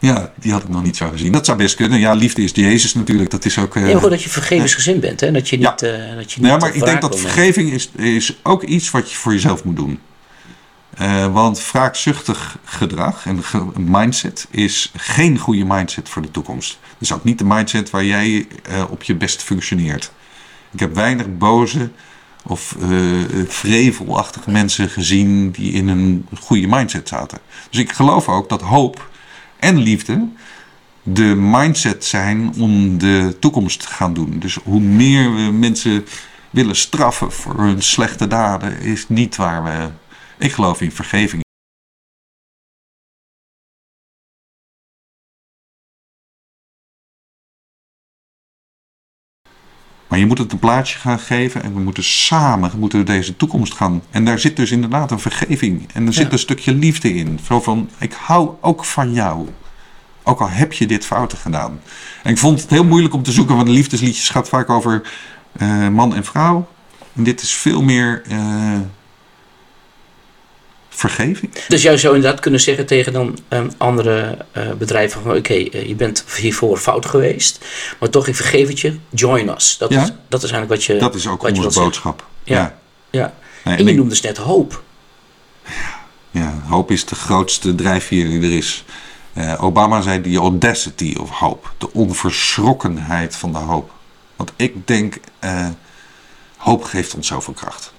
[0.00, 1.32] Ja, die had ik nog niet zo gezien.
[1.32, 1.98] Dat zou best kunnen.
[1.98, 3.30] Ja, liefde is Jezus natuurlijk.
[3.30, 3.76] Dat is ook...
[3.76, 5.20] eh, Ja, dat je vergevensgezind bent.
[5.20, 5.32] Hè?
[5.32, 5.70] Dat je Ja.
[5.70, 8.90] niet, eh, dat je niet Ja, maar ik denk dat vergeving is, is ook iets
[8.90, 9.98] wat je voor jezelf moet doen.
[10.98, 13.42] Eh, want wraakzuchtig gedrag en
[13.76, 16.78] mindset is geen goede mindset voor de toekomst.
[16.98, 20.12] Is ook niet de mindset waar jij eh, op je best functioneert.
[20.72, 21.90] Ik heb weinig boze
[22.46, 22.76] of
[23.46, 27.38] vrevelachtige mensen gezien die in een goede mindset zaten.
[27.70, 29.10] Dus ik geloof ook dat hoop
[29.58, 30.28] en liefde
[31.02, 34.38] de mindset zijn om de toekomst te gaan doen.
[34.38, 36.06] Dus hoe meer we mensen
[36.50, 39.88] willen straffen voor hun slechte daden, is niet waar we.
[40.38, 41.42] Ik geloof in vergeving.
[50.08, 53.74] Maar je moet het een plaatsje gaan geven en we moeten samen moeten deze toekomst
[53.74, 54.02] gaan.
[54.10, 55.92] En daar zit dus inderdaad een vergeving.
[55.92, 57.38] En er zit een stukje liefde in.
[57.46, 59.48] Zo van, ik hou ook van jou.
[60.22, 61.80] Ook al heb je dit fouten gedaan.
[62.22, 65.12] En ik vond het heel moeilijk om te zoeken, want de liefdesliedjes gaat vaak over
[65.52, 66.68] eh, man en vrouw.
[67.12, 68.78] En dit is veel meer eh,
[70.98, 71.52] vergeving.
[71.68, 75.88] Dus jij zou inderdaad kunnen zeggen tegen dan ehm, andere eh, bedrijven van oké, eh,
[75.88, 77.64] je bent hiervoor fout geweest,
[78.00, 79.76] maar toch ik vergeef het je, join us.
[79.78, 80.02] Dat, Ja.
[80.02, 82.26] is, dat is eigenlijk wat je Dat is ook wat onze boodschap.
[82.44, 82.56] Ja.
[82.56, 82.78] Ja.
[83.10, 83.34] Ja.
[83.64, 84.82] Nee, En je noemde dus net hoop.
[86.30, 88.84] Ja, hoop is de grootste drijfveer die er is.
[89.32, 91.68] Eh, Obama zei the audacity of hope.
[91.78, 93.90] De onverschrokkenheid van de hoop.
[94.36, 95.16] Want ik denk,
[96.56, 97.92] hoop geeft ons zoveel kracht.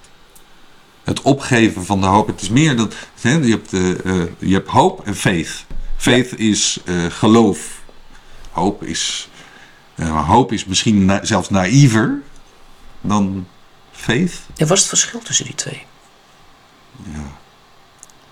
[1.10, 2.26] Het opgeven van de hoop.
[2.26, 2.90] Het is meer dan.
[3.20, 5.64] Hè, je, hebt, eh, eh, je hebt hoop en faith.
[5.96, 7.58] Faith is eh, geloof.
[8.50, 9.28] Hoop is.
[9.94, 12.22] eh, hoop is misschien na- zelfs naïver
[13.00, 13.46] dan
[13.92, 14.32] faith.
[14.54, 15.82] Ja, wat is het verschil tussen die twee?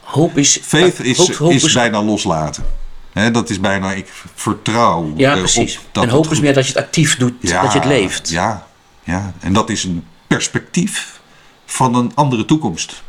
[0.00, 0.58] Hoop is...
[0.62, 2.64] Faith is, hoop, hoop is bijna loslaten.
[3.32, 5.80] Dat is bijna, ik vertrouw Ja, precies.
[5.92, 8.28] dat en hoop is meer dat je het actief doet, Ja, dat je het leeft.
[8.28, 8.66] Ja,
[9.04, 11.17] ja, en dat is een perspectief
[11.70, 13.02] van een andere toekomst.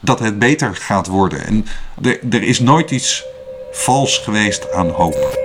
[0.00, 1.46] Dat het beter gaat worden.
[1.46, 1.66] En
[2.02, 3.24] er, er is nooit iets
[3.72, 5.38] vals geweest aan hoop.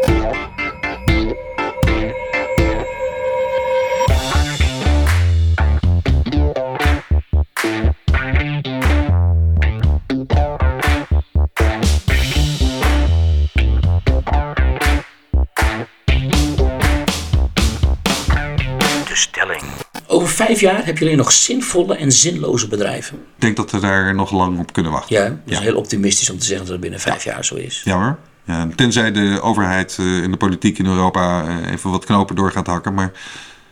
[20.57, 23.17] Vijf jaar hebben jullie nog zinvolle en zinloze bedrijven.
[23.17, 25.15] Ik denk dat we daar nog lang op kunnen wachten.
[25.15, 27.81] Ja, dus heel optimistisch om te zeggen dat het binnen vijf jaar zo is.
[27.83, 28.17] Ja hoor.
[28.45, 32.51] Ja, tenzij de overheid eh, en de politiek in Europa eh, even wat knopen door
[32.51, 32.93] gaat hakken.
[32.93, 33.11] Maar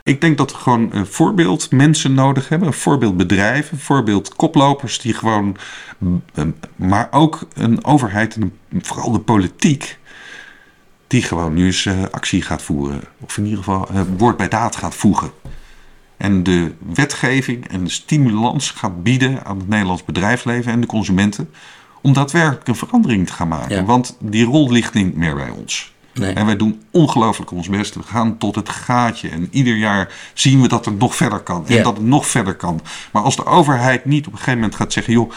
[0.04, 2.68] ik denk dat we gewoon een voorbeeld mensen nodig hebben.
[2.68, 5.58] Een voorbeeld bedrijven, een voorbeeld koplopers die gewoon...
[6.34, 6.44] eh,
[6.76, 9.98] Maar ook een overheid en vooral de politiek...
[11.08, 13.02] die gewoon nu eens eh, actie gaat voeren.
[13.20, 15.32] Of in ieder geval eh, woord bij daad gaat voegen.
[16.22, 21.50] En de wetgeving en de stimulans gaat bieden aan het Nederlands bedrijfsleven en de consumenten.
[22.02, 23.76] Om daadwerkelijk een verandering te gaan maken.
[23.76, 23.84] Ja.
[23.86, 25.94] Want die rol ligt niet meer bij ons.
[26.14, 26.34] Nee.
[26.34, 27.96] En wij doen ongelooflijk ons best.
[27.96, 29.30] We gaan tot het gaatje.
[29.30, 31.68] En ieder jaar zien we dat het nog verder kan.
[31.68, 31.84] En Ja.
[31.84, 32.82] dat het nog verder kan.
[33.12, 35.32] Maar als de overheid niet op een gegeven moment gaat zeggen: joh,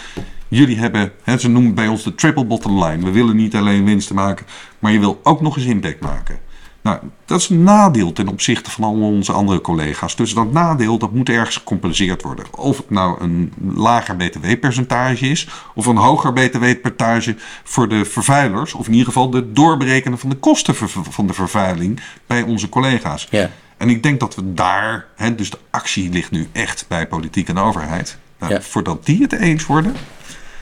[0.48, 3.04] jullie hebben, hè, ze noemen bij ons de triple bottom line.
[3.04, 4.46] We willen niet alleen winsten maken,
[4.78, 6.38] maar je wil ook nog eens impact maken.
[6.84, 10.16] Nou, dat is een nadeel ten opzichte van al onze andere collega's.
[10.16, 12.44] Dus dat nadeel, dat moet ergens gecompenseerd worden.
[12.50, 18.74] Of het nou een lager btw-percentage is, of een hoger btw-percentage voor de vervuilers.
[18.74, 20.74] Of in ieder geval de doorberekenen van de kosten
[21.10, 23.26] van de vervuiling bij onze collega's.
[23.30, 23.50] Ja.
[23.76, 27.48] En ik denk dat we daar, hè, dus de actie ligt nu echt bij politiek
[27.48, 28.18] en overheid.
[28.38, 28.60] Nou, Ja.
[28.60, 29.94] Voordat die het eens worden,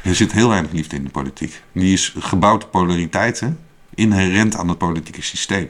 [0.03, 1.63] er zit heel weinig liefde in de politiek.
[1.73, 3.59] Die is gebouwd op polariteiten,
[3.95, 5.69] inherent aan het politieke systeem.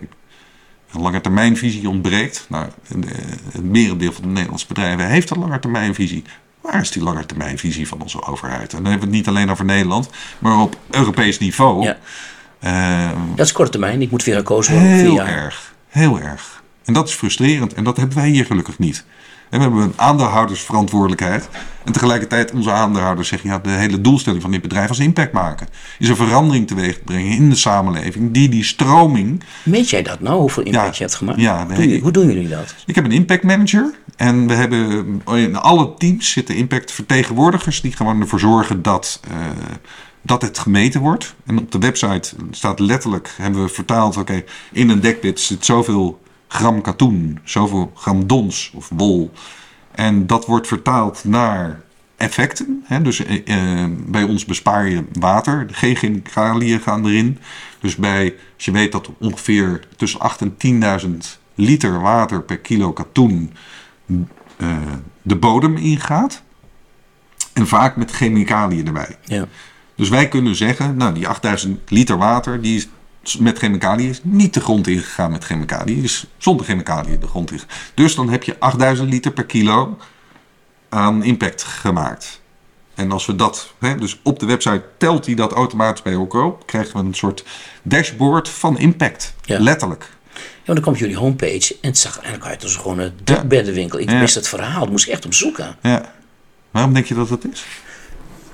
[0.92, 2.46] Een langetermijnvisie ontbreekt.
[2.48, 2.66] Nou,
[3.52, 6.24] het merendeel van de Nederlandse bedrijven heeft een langetermijnvisie.
[6.60, 8.72] Waar is die langetermijnvisie van onze overheid?
[8.72, 11.84] En dan hebben we het niet alleen over Nederland, maar op Europees niveau.
[11.84, 11.98] Ja.
[12.58, 14.02] Eh, Dat is korte termijn.
[14.02, 14.92] Ik moet weer gekozen worden.
[14.92, 16.62] Heel erg, heel erg.
[16.84, 17.74] En dat is frustrerend.
[17.74, 19.04] En dat hebben wij hier gelukkig niet.
[19.52, 21.48] We hebben een aandeelhoudersverantwoordelijkheid.
[21.84, 23.48] En tegelijkertijd onze aandeelhouders zeggen...
[23.50, 25.66] ja, de hele doelstelling van dit bedrijf is impact maken.
[25.98, 28.32] Is een verandering teweeg te brengen in de samenleving...
[28.32, 29.42] die die stroming...
[29.62, 30.92] Meet jij dat nou, hoeveel impact Ja.
[30.92, 31.40] je hebt gemaakt?
[31.40, 32.74] Ja, Doe je- hoe doen jullie dat?
[32.86, 33.94] Ik heb een impact manager.
[34.16, 37.80] En we hebben in alle teams zitten impactvertegenwoordigers...
[37.80, 39.20] die gewoon ervoor zorgen dat...
[39.30, 39.36] eh,
[40.22, 41.34] dat het gemeten wordt.
[41.46, 46.20] En op de website staat letterlijk, hebben we vertaald, oké, in een dekbed zit zoveel
[46.52, 49.30] gram katoen, zoveel gram dons of wol.
[49.90, 51.80] En dat wordt vertaald naar
[52.16, 52.84] effecten.
[52.84, 53.02] Hè?
[53.02, 57.38] Dus eh, eh, bij ons bespaar je water, geen chemicaliën gaan erin.
[57.80, 60.56] Dus bij, als je weet dat ongeveer tussen 8 en
[61.04, 61.10] 10.000
[61.54, 63.52] liter water per kilo katoen
[64.56, 64.76] eh,
[65.22, 66.42] de bodem ingaat.
[67.52, 69.16] En vaak met chemicaliën erbij.
[69.24, 69.46] Ja.
[69.94, 72.88] Dus wij kunnen zeggen, nou die 8000 liter water, die is
[73.38, 76.02] met chemicaliën is niet de grond ingegaan met chemicaliën.
[76.02, 77.70] Is zonder chemicaliën de grond ingegaan.
[77.94, 79.98] Dus dan heb je 8000 liter per kilo
[80.88, 82.40] aan impact gemaakt.
[82.94, 86.42] En als we dat, hè, dus op de website telt hij dat automatisch bij elkaar
[86.44, 87.44] op, krijgen we een soort
[87.82, 89.34] dashboard van impact.
[89.44, 89.58] Ja.
[89.60, 90.06] Letterlijk.
[90.34, 93.34] Ja, want dan kwam jullie homepage en het zag eigenlijk uit als gewoon een Ja.
[93.34, 93.98] dekbeddenwinkel.
[93.98, 94.18] Ik Ja.
[94.18, 95.76] wist het verhaal, dat moest ik echt opzoeken.
[95.82, 96.12] Ja.
[96.70, 97.64] Waarom denk je dat dat is?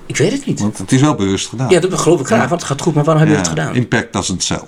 [0.09, 0.61] Ik weet het niet.
[0.61, 1.69] Want het is wel bewust gedaan.
[1.71, 3.75] Ja, dat geloof ik graag, want het gaat goed, maar waarom hebben we het gedaan?
[3.75, 4.63] Impact doesn't sell.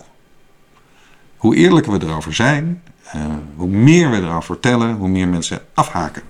[1.37, 3.21] Hoe eerlijker we erover zijn, eh,
[3.57, 6.23] hoe meer we erover vertellen, hoe meer mensen afhaken.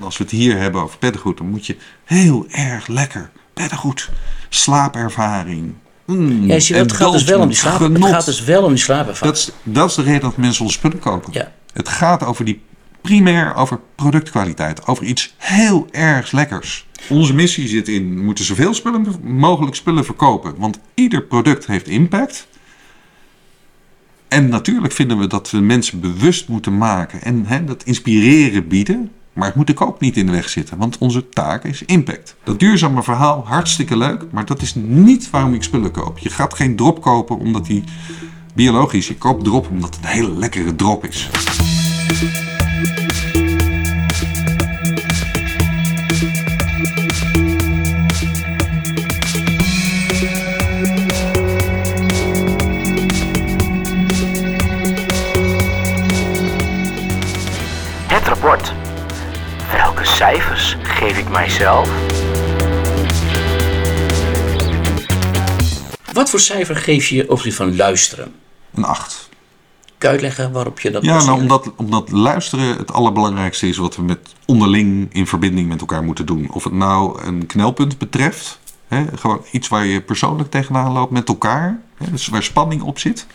[0.00, 4.10] Als we het hier hebben over beddengoed, dan moet je heel erg lekker beddengoed,
[4.48, 5.74] slaapervaring.
[6.04, 7.80] mm, Ja, je, het gaat dus wel om die slaap.
[7.80, 9.36] Het gaat dus wel om die slaapervaring.
[9.36, 11.32] dat, is, dat is de reden dat mensen onze spullen kopen.
[11.32, 11.52] Ja.
[11.72, 12.62] Het gaat over die
[13.00, 16.86] primair over productkwaliteit, over iets heel erg lekkers.
[17.08, 21.88] Onze missie zit in, we moeten zoveel spullen mogelijk spullen verkopen, want ieder product heeft
[21.88, 22.48] impact.
[24.28, 29.10] En natuurlijk vinden we dat we mensen bewust moeten maken en hè, dat inspireren bieden.
[29.32, 32.36] Maar het moet ook niet in de weg zitten, want onze taak is impact.
[32.44, 36.18] Dat duurzame verhaal, hartstikke leuk, maar dat is niet waarom ik spullen koop.
[36.18, 37.84] Je gaat geen drop kopen omdat die
[38.54, 41.28] biologisch, je koopt drop omdat het een hele lekkere drop is.
[58.40, 58.72] Rapport.
[59.72, 61.88] Welke cijfers geef ik mijzelf?
[66.12, 68.34] Wat voor cijfer geef je op die van luisteren?
[68.74, 69.28] Een 8.
[69.98, 73.96] Kun je uitleggen waarop je dat Ja, nou, omdat, omdat luisteren het allerbelangrijkste is wat
[73.96, 76.50] we met onderling in verbinding met elkaar moeten doen.
[76.52, 81.28] Of het nou een knelpunt betreft, hè, gewoon iets waar je persoonlijk tegenaan loopt met
[81.28, 83.26] elkaar, hè, dus waar spanning op zit.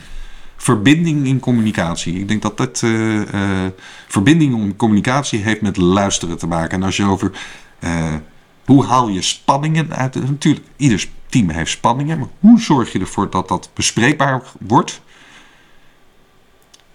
[0.58, 2.20] Verbinding in communicatie.
[2.20, 3.72] Ik denk dat dat eh, eh,
[4.08, 6.78] verbinding in communicatie heeft met luisteren te maken.
[6.78, 7.32] En als je over
[7.80, 8.14] eh,
[8.66, 10.16] hoe haal je spanningen uit.
[10.16, 15.02] Natuurlijk, ieder team heeft spanningen, maar hoe zorg je ervoor dat dat bespreekbaar wordt?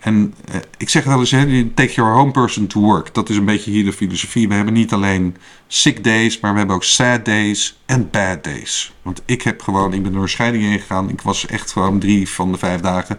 [0.00, 3.14] En eh, ik zeg wel eens, hè, take your home person to work.
[3.14, 4.48] Dat is een beetje hier de filosofie.
[4.48, 5.36] We hebben niet alleen
[5.66, 8.92] sick days, maar we hebben ook sad days en bad days.
[9.02, 11.08] Want ik heb gewoon, ik ben door een scheiding heen gegaan.
[11.08, 13.18] Ik was echt gewoon drie van de vijf dagen.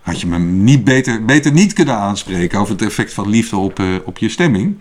[0.00, 3.78] Had je me niet beter, beter niet kunnen aanspreken over het effect van liefde op,
[3.78, 4.78] eh, op je stemming.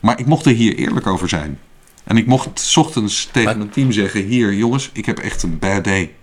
[0.00, 1.58] Maar ik mocht er hier eerlijk over zijn.
[2.04, 5.42] En ik mocht 's ochtends tegen Maar- mijn team zeggen: Hier, jongens, ik heb echt
[5.42, 6.14] een bad day.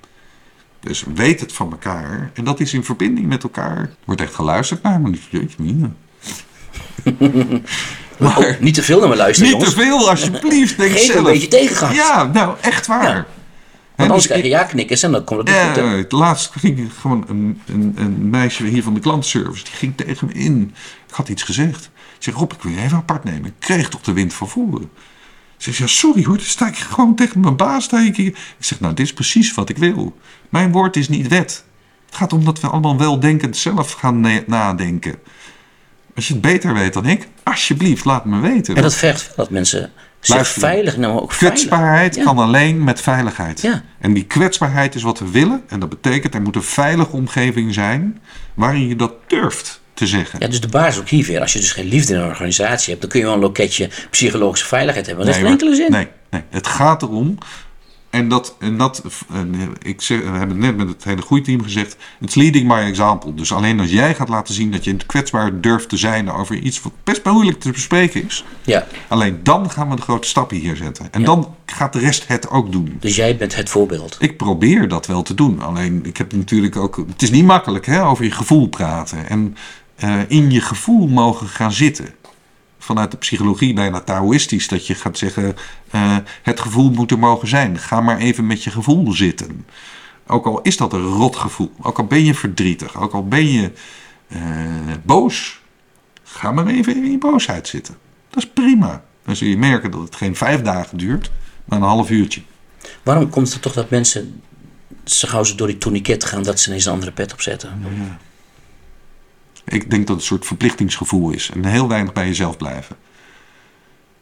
[0.81, 2.31] Dus weet het van elkaar.
[2.33, 3.89] En dat is in verbinding met elkaar.
[4.05, 5.17] Wordt echt geluisterd naar me.
[5.29, 5.91] Jeetje, mina.
[8.19, 10.77] Maar niet te veel naar me luisteren, Niet te veel, alsjeblieft.
[10.77, 11.17] Denk Geef zelf.
[11.17, 11.95] een beetje tegengas.
[11.95, 13.03] Ja, nou, echt waar.
[13.15, 13.25] Ja.
[13.95, 15.75] Want anders dus krijg je ik- ja knikkers en dan komt het niet goed.
[15.75, 15.97] hè?
[15.97, 19.63] Het laatst ging ik gewoon een, een, een meisje hier van de klantenservice.
[19.63, 20.73] Die ging tegen me in.
[21.07, 21.85] Ik had iets gezegd.
[22.17, 23.45] Ik zeg, Rob, ik wil je even apart nemen.
[23.45, 24.89] Ik kreeg toch de wind van voren.
[25.61, 27.83] Ze zegt, ja, sorry hoor, dan sta ik gewoon tegen mijn baas.
[27.83, 30.17] Sta ik, zeg, nou, dit is precies wat ik wil.
[30.49, 31.63] Mijn woord is niet wet.
[32.05, 35.15] Het gaat om dat we allemaal weldenkend zelf gaan nadenken.
[36.15, 38.75] Als je het beter weet dan ik, alsjeblieft, laat me weten.
[38.75, 41.59] En dat vergt wel dat mensen zich veilig, nou ook veilig.
[41.59, 42.23] Kwetsbaarheid Ja.
[42.23, 43.61] kan alleen met veiligheid.
[43.61, 43.83] Ja.
[43.99, 45.63] En die kwetsbaarheid is wat we willen.
[45.67, 48.19] En dat betekent er moet een veilige omgeving zijn
[48.53, 50.39] waarin je dat durft te zeggen.
[50.39, 51.41] Ja, dus de basis ook hier weer.
[51.41, 53.89] Als je dus geen liefde in een organisatie hebt, dan kun je wel een loketje
[54.09, 55.25] psychologische veiligheid hebben.
[55.25, 55.91] Maar dat heeft geen enkele zin.
[55.91, 57.37] Nee, nee, het gaat erom.
[58.09, 61.63] En dat, en dat en ik zeg, we hebben het net met het hele groeiteam
[61.63, 61.95] gezegd.
[62.21, 63.33] It's leading by example.
[63.33, 66.81] Dus alleen als jij gaat laten zien dat je kwetsbaar durft te zijn over iets
[66.81, 68.43] wat best moeilijk te bespreken is.
[68.61, 71.07] Ja, Alleen dan gaan we de grote stappen hier zetten.
[71.11, 71.25] En Ja.
[71.25, 72.97] dan gaat de rest het ook doen.
[72.99, 74.15] dus jij bent het voorbeeld.
[74.19, 75.61] Ik probeer dat wel te doen.
[75.61, 76.97] Alleen ik heb natuurlijk ook.
[77.07, 79.29] Het is niet makkelijk hè, over je gevoel praten.
[79.29, 79.55] En
[80.01, 82.09] eh, in je gevoel mogen gaan zitten.
[82.79, 84.67] Vanuit de psychologie bijna Taoïstisch.
[84.67, 85.55] Dat je gaat zeggen.
[85.89, 87.77] eh, het gevoel moet er mogen zijn.
[87.79, 89.65] Ga maar even met je gevoel zitten.
[90.27, 91.71] Ook al is dat een rot gevoel.
[91.81, 93.01] Ook al ben je verdrietig.
[93.01, 93.71] Ook al ben je
[94.27, 94.39] eh,
[95.03, 95.61] boos.
[96.23, 97.97] Ga maar even in je boosheid zitten.
[98.29, 99.03] Dat is prima.
[99.25, 101.31] Dan zul je merken dat het geen vijf dagen duurt.
[101.65, 102.41] Maar een half uurtje.
[103.03, 104.41] Waarom komt het toch dat mensen,
[105.03, 107.69] zo gauw ze door die tourniquet gaan, dat ze ineens een andere pet opzetten?
[109.71, 111.49] Ik denk dat het een soort verplichtingsgevoel is.
[111.53, 112.95] En heel weinig bij jezelf blijven.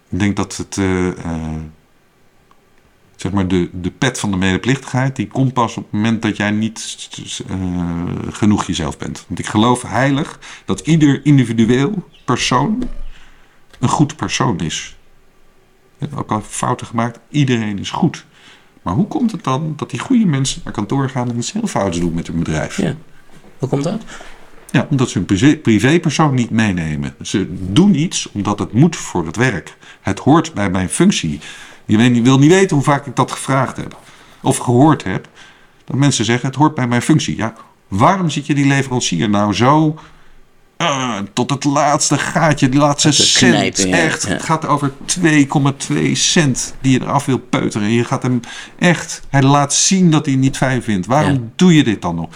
[0.09, 0.77] Ik denk dat het.
[0.77, 1.59] eh, eh,
[3.15, 6.37] zeg maar de, de pet van de medeplichtigheid, die komt pas op het moment dat
[6.37, 7.09] jij niet
[7.47, 7.55] eh,
[8.29, 9.25] genoeg jezelf bent.
[9.27, 12.89] Want ik geloof heilig dat ieder individueel persoon
[13.79, 14.97] een goed persoon is.
[16.15, 18.25] Ook al fouten gemaakt, iedereen is goed.
[18.81, 21.67] Maar hoe komt het dan dat die goede mensen naar kantoor gaan en iets heel
[21.67, 22.77] fouts doen met hun bedrijf?
[22.77, 22.95] Ja.
[23.59, 24.01] Hoe komt dat?
[24.71, 27.15] Ja, omdat ze hun privé- privépersoon niet meenemen.
[27.21, 29.77] Ze doen iets omdat het moet voor het werk.
[30.01, 31.39] Het hoort bij mijn functie.
[31.85, 33.99] Je wil niet weten hoe vaak ik dat gevraagd heb.
[34.41, 35.27] Of gehoord heb.
[35.85, 37.37] Dat mensen zeggen, het hoort bij mijn functie.
[37.37, 37.53] Ja,
[37.87, 39.99] waarom zit je die leverancier nou zo...
[40.77, 43.53] ah, tot het laatste gaatje, die laatste Te cent.
[43.53, 44.29] knijpen, ja, echt, ja.
[44.29, 47.87] het gaat over 2,2 cent die je eraf wil peuteren.
[47.87, 48.39] En je gaat hem
[48.79, 49.21] echt...
[49.29, 51.05] Hij laat zien dat hij het niet fijn vindt.
[51.07, 51.39] Waarom Ja.
[51.55, 52.29] doe je dit dan nog?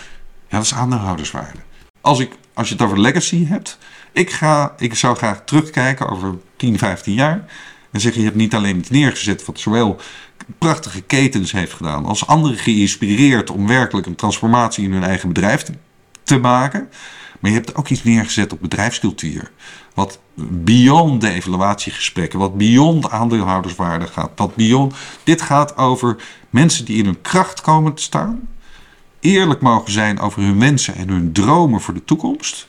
[0.50, 1.58] Ja, dat is aandeelhouderswaarde.
[2.04, 3.78] Als, ik, als je het over legacy hebt.
[4.12, 7.46] Ik, ga, ik zou graag terugkijken over 10, 15 jaar.
[7.92, 10.00] En zeggen, je hebt niet alleen iets neergezet wat zowel
[10.58, 12.06] prachtige ketens heeft gedaan.
[12.06, 15.66] Als anderen geïnspireerd om werkelijk een transformatie in hun eigen bedrijf
[16.24, 16.90] te, maken.
[17.40, 19.52] Maar je hebt ook iets neergezet op bedrijfscultuur.
[19.94, 24.32] Wat beyond de evaluatiegesprekken, wat beyond aandeelhouderswaarde gaat.
[24.36, 26.16] Wat beyond, dit gaat over
[26.50, 28.48] mensen die in hun kracht komen te staan
[29.24, 32.68] eerlijk mogen zijn over hun wensen en hun dromen voor de toekomst.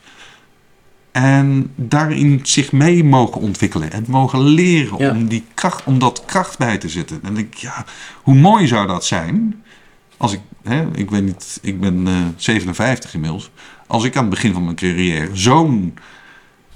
[1.11, 5.09] En daarin zich mee mogen ontwikkelen en mogen leren Ja.
[5.11, 7.19] om, die kracht, om dat kracht bij te zetten.
[7.23, 7.85] En ik ja,
[8.23, 9.63] hoe mooi zou dat zijn
[10.17, 13.49] als ik, hè, ik weet niet, ik ben eh, 57 inmiddels.
[13.87, 15.93] Als ik aan het begin van mijn carrière zo'n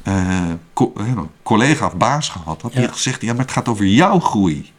[0.04, 0.40] eh,
[0.74, 0.94] co-
[1.44, 2.86] collega of baas gehad had, die Ja.
[2.88, 4.72] had gezegd, ja, maar het gaat over jouw groei.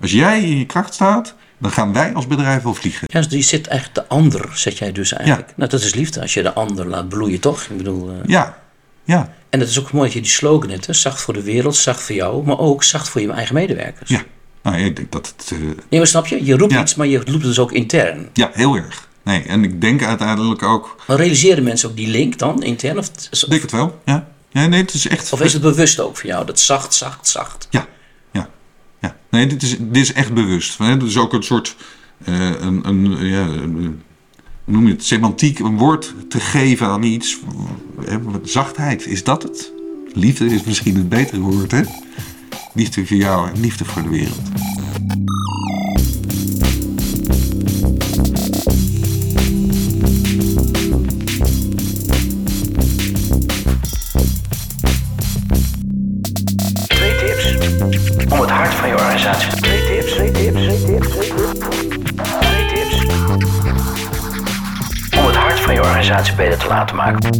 [0.00, 3.06] Als jij in je kracht staat, dan gaan wij als bedrijf wel vliegen.
[3.12, 5.52] Ja, dus je zit eigenlijk de ander, zet jij dus eigenlijk.
[5.56, 7.62] Nou, dat is liefde, als je de ander laat bloeien, toch?
[7.62, 8.58] Ik bedoel, eh, Ja,
[9.04, 10.92] ja, En het is ook mooi dat je die slogan hebt, hè?
[10.92, 14.10] zacht voor de wereld, zacht voor jou, maar ook zacht voor je eigen medewerkers.
[14.10, 14.22] ja.
[14.62, 15.50] Nou, ik denk dat het...
[15.52, 16.44] eh, Nee, maar snap je?
[16.44, 16.80] Je roept Ja.
[16.80, 18.28] iets, maar je roept het dus ook intern.
[18.32, 19.08] ja, heel erg.
[19.24, 20.96] Nee, en ik denk uiteindelijk ook...
[21.06, 22.98] Maar realiseren mensen ook die link dan intern?
[22.98, 24.28] Of, Ik denk het wel, ja.
[24.50, 25.32] Ja, nee, het is echt...
[25.32, 26.46] of is het bewust ook voor jou?
[26.46, 27.66] Dat zacht, zacht, zacht.
[27.70, 27.88] Ja, ja, ja.
[29.30, 30.78] Nee, dit is, dit is echt bewust.
[30.78, 31.76] Het is ook een soort...
[32.24, 33.46] eh, een, een, ja,
[34.64, 35.04] noem je het?
[35.04, 37.38] Semantiek, een woord te geven aan iets.
[38.42, 39.72] Zachtheid, is dat het?
[40.12, 41.82] Liefde is misschien het betere woord, hè?
[42.74, 44.40] Liefde voor jou en liefde voor de wereld.
[66.10, 67.36] Beter te laten maken.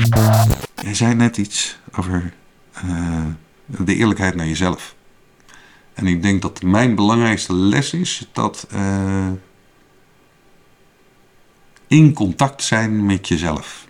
[0.83, 2.33] Jij zei net iets over
[2.73, 3.25] eh,
[3.67, 4.95] de eerlijkheid naar jezelf.
[5.95, 9.29] En ik denk dat mijn belangrijkste les is dat eh,
[11.87, 13.87] in contact zijn met jezelf.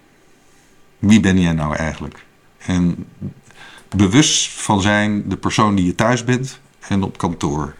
[0.99, 2.25] Wie ben jij nou eigenlijk?
[2.59, 3.07] En
[3.97, 7.75] bewust van zijn de persoon die je thuis bent en op kantoor.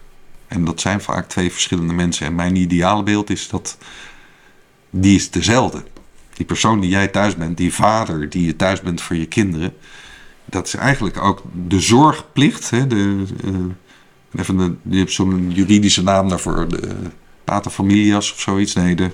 [0.47, 2.25] En dat zijn vaak twee verschillende mensen.
[2.25, 3.77] En mijn ideaalbeeld is dat
[4.89, 5.83] die is dezelfde.
[6.41, 9.73] Die persoon die jij thuis bent, die vader die je thuis bent voor je kinderen.
[10.45, 12.69] Dat is eigenlijk ook de zorgplicht.
[12.69, 16.67] Hè, de, eh, even de, je hebt zo'n juridische naam daarvoor.
[16.67, 16.95] De
[17.43, 18.73] paterfamilias of zoiets.
[18.73, 19.09] Nee, de,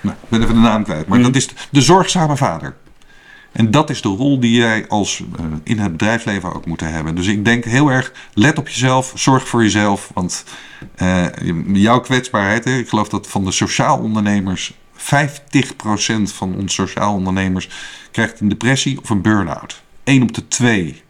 [0.00, 1.06] nou, ik ben even de naam kwijt.
[1.06, 2.76] Maar dat is de, de zorgzame vader.
[3.52, 7.14] En dat is de rol die jij als eh, in het bedrijfsleven ook moet hebben.
[7.14, 10.10] Dus ik denk heel erg, let op jezelf, zorg voor jezelf.
[10.14, 10.44] Want
[10.94, 11.26] eh,
[11.72, 17.68] jouw kwetsbaarheid, hè, ik geloof dat van de sociaal ondernemers 50% van onze sociaal ondernemers
[18.10, 19.82] krijgt een depressie of een burn-out.
[20.04, 21.02] 1 op de 2.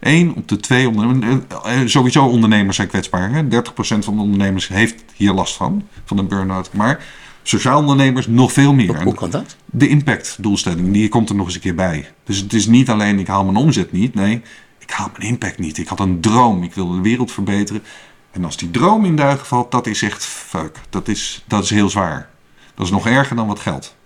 [0.00, 1.44] 1 op de 2 ondernemers.
[1.64, 3.30] eh, eh, Sowieso ondernemers zijn kwetsbaar.
[3.32, 3.48] Hè?
[3.48, 6.72] 30% van de ondernemers heeft hier last van, van een burn-out.
[6.72, 7.04] Maar
[7.42, 9.02] sociaal ondernemers nog veel meer.
[9.02, 9.56] Hoe, kan dat?
[9.64, 12.10] De impactdoelstelling, die komt er nog eens een keer bij.
[12.24, 14.14] Dus het is niet alleen ik haal mijn omzet niet.
[14.14, 14.42] Nee,
[14.78, 15.78] ik haal mijn impact niet.
[15.78, 16.62] Ik had een droom.
[16.62, 17.82] Ik wil de wereld verbeteren.
[18.30, 20.76] En als die droom in duigen valt, dat is echt fuck.
[20.90, 22.28] Dat is, dat is heel zwaar.
[22.78, 23.96] Dat is nog erger dan wat geld.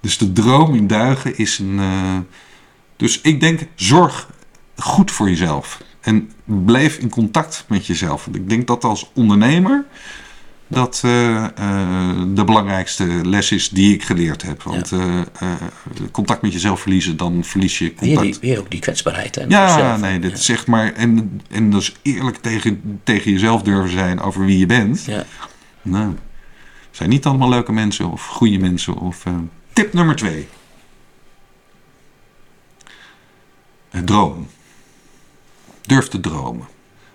[0.00, 1.78] Dus de droom in duigen is een...
[1.78, 2.16] eh,
[2.96, 4.28] dus ik denk, zorg
[4.76, 5.82] goed voor jezelf.
[6.00, 8.24] En blijf in contact met jezelf.
[8.24, 9.84] Want ik denk dat als ondernemer
[10.68, 11.50] dat eh, eh,
[12.34, 14.62] de belangrijkste les is die ik geleerd heb.
[14.62, 14.92] Want
[16.10, 18.40] contact met jezelf verliezen, dan verlies je Weer, contact.
[18.40, 19.34] die, weer ook die kwetsbaarheid.
[19.34, 20.92] Hè, Ja, nee, echt maar.
[20.92, 25.04] En, en dus eerlijk tegen, tegen jezelf durven zijn over wie je bent.
[25.04, 25.24] Ja.
[25.82, 26.14] Nou,
[26.92, 28.94] zijn niet allemaal leuke mensen of goede mensen.
[28.94, 29.34] Of, eh,
[29.72, 30.48] tip nummer twee:
[33.88, 34.46] Het droom.
[35.82, 36.66] Durf te dromen.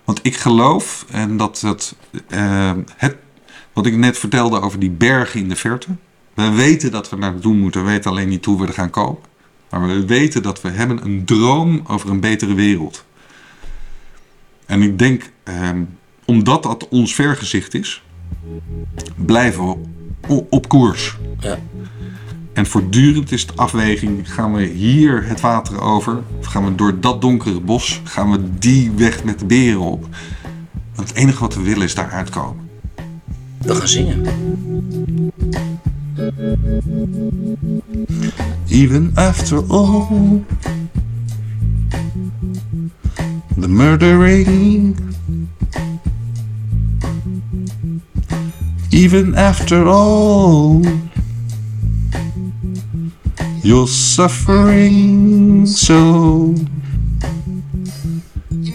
[0.04, 1.94] Want ik geloof, en dat, dat
[2.28, 3.16] eh, het,
[3.72, 5.88] wat ik net vertelde over die bergen in de verte.
[6.34, 9.22] We weten dat we naartoe moeten, we weten alleen niet hoe we er gaan komen.
[9.70, 13.04] Maar we weten dat we hebben een droom over een betere wereld.
[14.66, 15.70] En ik denk, eh,
[16.24, 18.02] omdat dat ons vergezicht is,
[19.14, 19.66] blijven
[20.20, 21.18] we op koers.
[21.40, 21.58] Ja.
[22.52, 26.22] En voortdurend is de afweging: gaan we hier het water over?
[26.38, 28.00] Of gaan we door dat donkere bos?
[28.04, 30.06] Gaan we die weg met de beren op?
[30.94, 32.68] Want het enige wat we willen is daar uitkomen.
[33.58, 34.26] We gaan zingen.
[38.68, 40.06] Even after all
[43.60, 44.96] the murdering,
[48.98, 50.82] even after all
[53.62, 56.52] your suffering, so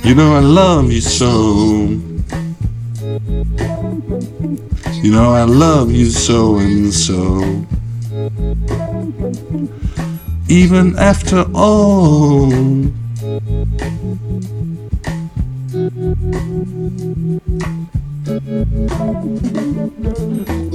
[0.08, 2.00] you know I love you so.
[5.04, 7.66] You know I love you so and so.
[10.48, 12.50] Even after all.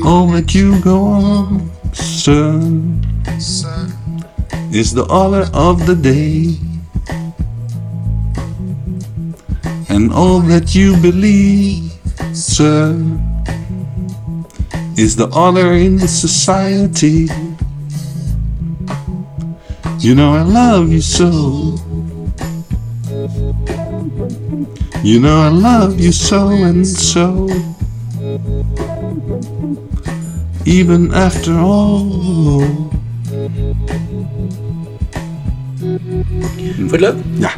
[0.08, 2.56] That you go on, sir,
[4.72, 6.56] is the honor of the day.
[9.90, 11.92] And all that you believe,
[12.32, 12.96] sir,
[14.96, 17.28] is the honor in society.
[19.98, 21.76] You know I love you so.
[25.02, 27.48] You know I love you so and so.
[30.68, 32.04] Even after all.
[36.76, 37.14] Vond je het leuk?
[37.38, 37.50] Ja.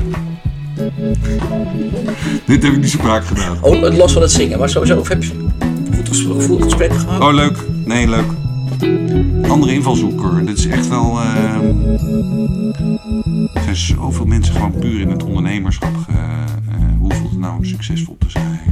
[2.46, 3.56] Dit heb ik niet zo vaak gedaan.
[3.62, 4.98] Oh, los van het zingen, maar sowieso.
[4.98, 7.20] Of heb je een goed gesprek gehad?
[7.22, 7.56] Oh, leuk.
[7.84, 8.26] Nee, leuk.
[9.50, 10.42] Andere invalshoek hoor.
[10.44, 11.18] Dit is echt wel.
[11.20, 11.64] ehm,
[13.54, 15.96] er zijn zoveel mensen gewoon puur in het ondernemerschap.
[15.96, 18.69] ge- eh, hoe voelt het nou om succesvol te zijn?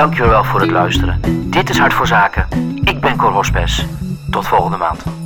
[0.00, 1.20] Dankjewel voor het luisteren.
[1.50, 2.46] Dit is Hart voor Zaken.
[2.84, 3.86] Ik ben Cor Hospes.
[4.30, 5.19] Tot volgende maand.